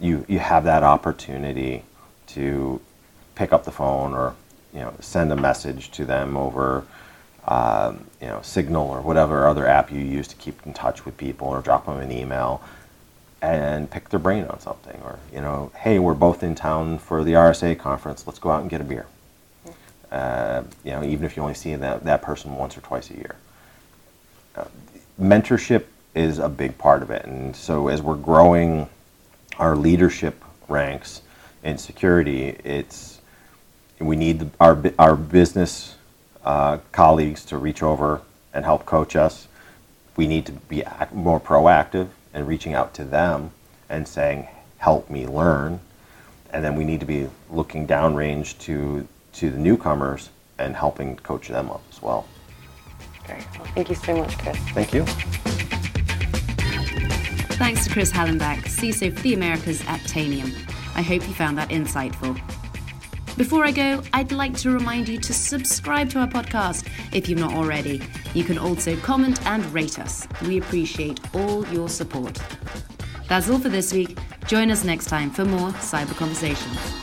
you, 0.00 0.24
you 0.28 0.38
have 0.38 0.64
that 0.64 0.82
opportunity 0.82 1.82
to 2.28 2.80
pick 3.34 3.52
up 3.52 3.64
the 3.64 3.70
phone 3.70 4.14
or, 4.14 4.34
you 4.72 4.80
know, 4.80 4.94
send 5.00 5.32
a 5.32 5.36
message 5.36 5.90
to 5.90 6.04
them 6.04 6.36
over, 6.36 6.84
um, 7.46 8.06
you 8.20 8.28
know, 8.28 8.40
Signal 8.42 8.88
or 8.88 9.00
whatever 9.00 9.46
other 9.46 9.66
app 9.66 9.92
you 9.92 10.00
use 10.00 10.28
to 10.28 10.36
keep 10.36 10.64
in 10.64 10.72
touch 10.72 11.04
with 11.04 11.16
people 11.16 11.48
or 11.48 11.60
drop 11.60 11.86
them 11.86 11.98
an 11.98 12.10
email 12.10 12.62
and 13.42 13.90
pick 13.90 14.08
their 14.10 14.20
brain 14.20 14.44
on 14.44 14.60
something 14.60 15.00
or, 15.02 15.18
you 15.32 15.40
know, 15.40 15.72
hey, 15.76 15.98
we're 15.98 16.14
both 16.14 16.42
in 16.42 16.54
town 16.54 16.98
for 16.98 17.24
the 17.24 17.32
RSA 17.32 17.78
conference, 17.78 18.26
let's 18.26 18.38
go 18.38 18.50
out 18.50 18.60
and 18.60 18.70
get 18.70 18.80
a 18.80 18.84
beer. 18.84 19.06
Uh, 20.10 20.62
you 20.84 20.90
know, 20.90 21.04
even 21.04 21.24
if 21.24 21.36
you 21.36 21.42
only 21.42 21.54
see 21.54 21.74
that, 21.74 22.04
that 22.04 22.22
person 22.22 22.56
once 22.56 22.76
or 22.76 22.80
twice 22.80 23.10
a 23.10 23.14
year 23.14 23.36
mentorship 25.20 25.84
is 26.14 26.38
a 26.38 26.48
big 26.48 26.76
part 26.78 27.02
of 27.02 27.10
it. 27.10 27.24
And 27.24 27.54
so 27.54 27.88
as 27.88 28.02
we're 28.02 28.16
growing 28.16 28.88
our 29.58 29.76
leadership 29.76 30.42
ranks 30.68 31.22
in 31.62 31.78
security, 31.78 32.56
it's 32.64 33.20
we 33.98 34.16
need 34.16 34.50
our 34.60 34.82
our 34.98 35.14
business 35.14 35.96
uh, 36.44 36.78
colleagues 36.90 37.44
to 37.46 37.58
reach 37.58 37.82
over 37.82 38.22
and 38.54 38.64
help 38.64 38.86
coach 38.86 39.14
us. 39.14 39.46
We 40.16 40.26
need 40.26 40.46
to 40.46 40.52
be 40.52 40.82
more 41.12 41.40
proactive 41.40 42.08
and 42.32 42.48
reaching 42.48 42.74
out 42.74 42.94
to 42.94 43.04
them 43.04 43.50
and 43.88 44.08
saying, 44.08 44.48
"Help 44.78 45.10
me 45.10 45.26
learn." 45.26 45.80
And 46.52 46.64
then 46.64 46.74
we 46.74 46.84
need 46.84 47.00
to 47.00 47.06
be 47.06 47.28
looking 47.50 47.86
downrange 47.86 48.58
to 48.60 49.06
to 49.34 49.50
the 49.50 49.58
newcomers 49.58 50.30
and 50.58 50.74
helping 50.74 51.16
coach 51.16 51.48
them 51.48 51.70
up 51.70 51.82
as 51.92 52.02
well. 52.02 52.26
Very 53.26 53.44
well. 53.56 53.66
Thank 53.74 53.88
you 53.88 53.94
so 53.94 54.16
much, 54.16 54.38
Chris. 54.38 54.56
Thank 54.70 54.92
you. 54.92 55.04
Thanks 57.56 57.84
to 57.84 57.92
Chris 57.92 58.10
Hallenbeck, 58.10 58.62
CISO 58.64 59.14
for 59.14 59.22
the 59.22 59.34
Americas 59.34 59.82
at 59.82 60.00
Tanium. 60.00 60.54
I 60.94 61.02
hope 61.02 61.26
you 61.28 61.34
found 61.34 61.58
that 61.58 61.68
insightful. 61.68 62.40
Before 63.36 63.64
I 63.64 63.70
go, 63.70 64.02
I'd 64.12 64.32
like 64.32 64.56
to 64.58 64.70
remind 64.70 65.08
you 65.08 65.18
to 65.18 65.32
subscribe 65.32 66.10
to 66.10 66.18
our 66.18 66.26
podcast 66.26 66.86
if 67.14 67.28
you've 67.28 67.38
not 67.38 67.54
already. 67.54 68.02
You 68.34 68.44
can 68.44 68.58
also 68.58 68.96
comment 68.96 69.44
and 69.46 69.64
rate 69.72 69.98
us. 69.98 70.26
We 70.42 70.58
appreciate 70.58 71.20
all 71.34 71.66
your 71.68 71.88
support. 71.88 72.38
That's 73.28 73.48
all 73.48 73.58
for 73.58 73.68
this 73.68 73.92
week. 73.92 74.18
Join 74.46 74.70
us 74.70 74.84
next 74.84 75.06
time 75.06 75.30
for 75.30 75.44
more 75.44 75.70
cyber 75.70 76.16
conversations. 76.16 76.99